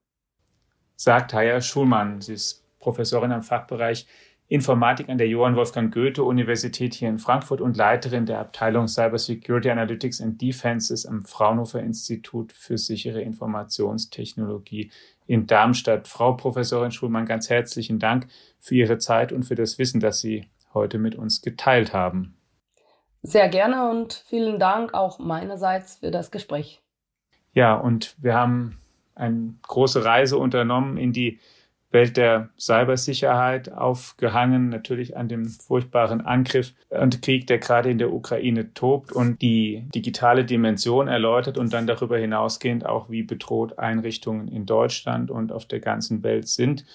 [0.98, 2.20] Sagt Haya Schulmann.
[2.20, 4.08] Sie ist Professorin am Fachbereich
[4.52, 9.20] Informatik an der Johann Wolfgang Goethe Universität hier in Frankfurt und Leiterin der Abteilung Cyber
[9.20, 14.92] Security Analytics and Defenses am Fraunhofer Institut für sichere Informationstechnologie
[15.28, 16.08] in Darmstadt.
[16.08, 18.26] Frau Professorin Schulmann, ganz herzlichen Dank
[18.60, 22.36] für Ihre Zeit und für das Wissen, das Sie heute mit uns geteilt haben.
[23.22, 26.82] Sehr gerne und vielen Dank auch meinerseits für das Gespräch.
[27.54, 28.80] Ja, und wir haben
[29.14, 31.40] eine große Reise unternommen in die
[31.92, 38.14] Welt der Cybersicherheit aufgehangen, natürlich an dem furchtbaren Angriff und Krieg, der gerade in der
[38.14, 44.48] Ukraine tobt und die digitale Dimension erläutert und dann darüber hinausgehend auch, wie bedroht Einrichtungen
[44.48, 46.86] in Deutschland und auf der ganzen Welt sind.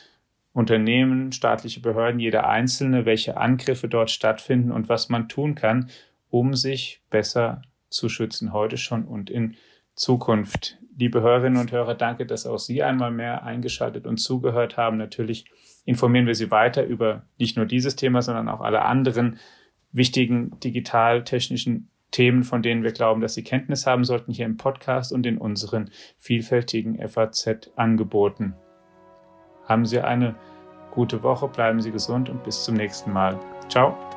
[0.53, 5.91] Unternehmen, staatliche Behörden, jeder Einzelne, welche Angriffe dort stattfinden und was man tun kann,
[6.31, 9.57] um sich besser zu schützen, heute schon und in
[9.97, 10.79] Zukunft.
[10.97, 14.97] Liebe Hörerinnen und Hörer, danke, dass auch Sie einmal mehr eingeschaltet und zugehört haben.
[14.97, 15.47] Natürlich
[15.85, 19.39] informieren wir Sie weiter über nicht nur dieses Thema, sondern auch alle anderen
[19.93, 25.13] wichtigen digital-technischen Themen, von denen wir glauben, dass Sie Kenntnis haben sollten, hier im Podcast
[25.13, 28.55] und in unseren vielfältigen FAZ-Angeboten.
[29.65, 30.37] Haben Sie eine
[30.93, 33.41] gute Woche, bleiben Sie gesund und bis zum nächsten Mal.
[33.69, 34.14] Ciao.